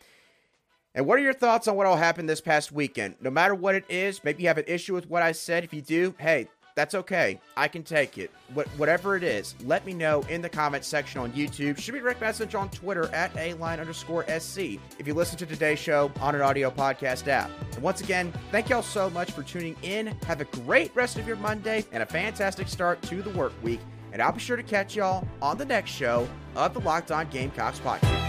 And 0.95 1.06
what 1.06 1.17
are 1.17 1.23
your 1.23 1.34
thoughts 1.34 1.67
on 1.67 1.75
what 1.75 1.88
all 1.88 1.95
happened 1.95 2.29
this 2.29 2.41
past 2.41 2.71
weekend? 2.71 3.15
No 3.19 3.32
matter 3.32 3.56
what 3.56 3.75
it 3.75 3.86
is, 3.89 4.23
maybe 4.23 4.43
you 4.43 4.49
have 4.49 4.60
an 4.60 4.65
issue 4.67 4.93
with 4.93 5.10
what 5.10 5.23
I 5.23 5.32
said. 5.32 5.63
If 5.63 5.73
you 5.73 5.82
do, 5.82 6.13
hey, 6.19 6.47
that's 6.75 6.95
okay. 6.95 7.39
I 7.56 7.67
can 7.67 7.84
take 7.84 8.17
it. 8.17 8.32
What, 8.53 8.67
whatever 8.77 9.15
it 9.15 9.23
is, 9.23 9.56
let 9.63 9.86
me 9.86 9.93
know 9.93 10.21
in 10.29 10.41
the 10.41 10.49
comment 10.49 10.84
section 10.84 11.21
on 11.21 11.32
YouTube. 11.34 11.77
Shoot 11.77 11.93
me 11.93 11.99
a 11.99 12.01
direct 12.01 12.21
message 12.21 12.56
on 12.56 12.69
Twitter 12.69 13.13
at 13.13 13.36
a 13.38 13.53
line 13.56 13.79
underscore 13.79 14.25
SC 14.39 14.79
if 14.99 15.06
you 15.06 15.13
listen 15.13 15.38
to 15.38 15.45
today's 15.45 15.79
show 15.79 16.12
on 16.19 16.36
an 16.36 16.41
audio 16.41 16.69
podcast 16.69 17.27
app. 17.27 17.49
And 17.73 17.82
once 17.82 18.01
again, 18.01 18.34
thank 18.51 18.69
y'all 18.69 18.82
so 18.84 19.10
much 19.10 19.32
for 19.32 19.43
tuning 19.43 19.75
in. 19.82 20.08
Have 20.27 20.41
a 20.41 20.45
great 20.45 20.95
rest 20.95 21.17
of 21.17 21.27
your 21.27 21.38
Monday 21.38 21.86
and 21.91 22.03
a 22.03 22.08
fantastic 22.08 22.67
start 22.67 23.01
to 23.03 23.21
the 23.21 23.32
work 23.32 23.53
week. 23.63 23.79
And 24.12 24.21
I'll 24.21 24.32
be 24.32 24.39
sure 24.39 24.58
to 24.58 24.63
catch 24.63 24.95
y'all 24.95 25.27
on 25.41 25.58
the 25.58 25.65
next 25.65 25.91
show 25.91 26.27
of 26.56 26.73
the 26.73 26.82
Locked 26.82 27.12
On 27.12 27.27
Gamecocks 27.29 27.79
podcast. 27.79 28.22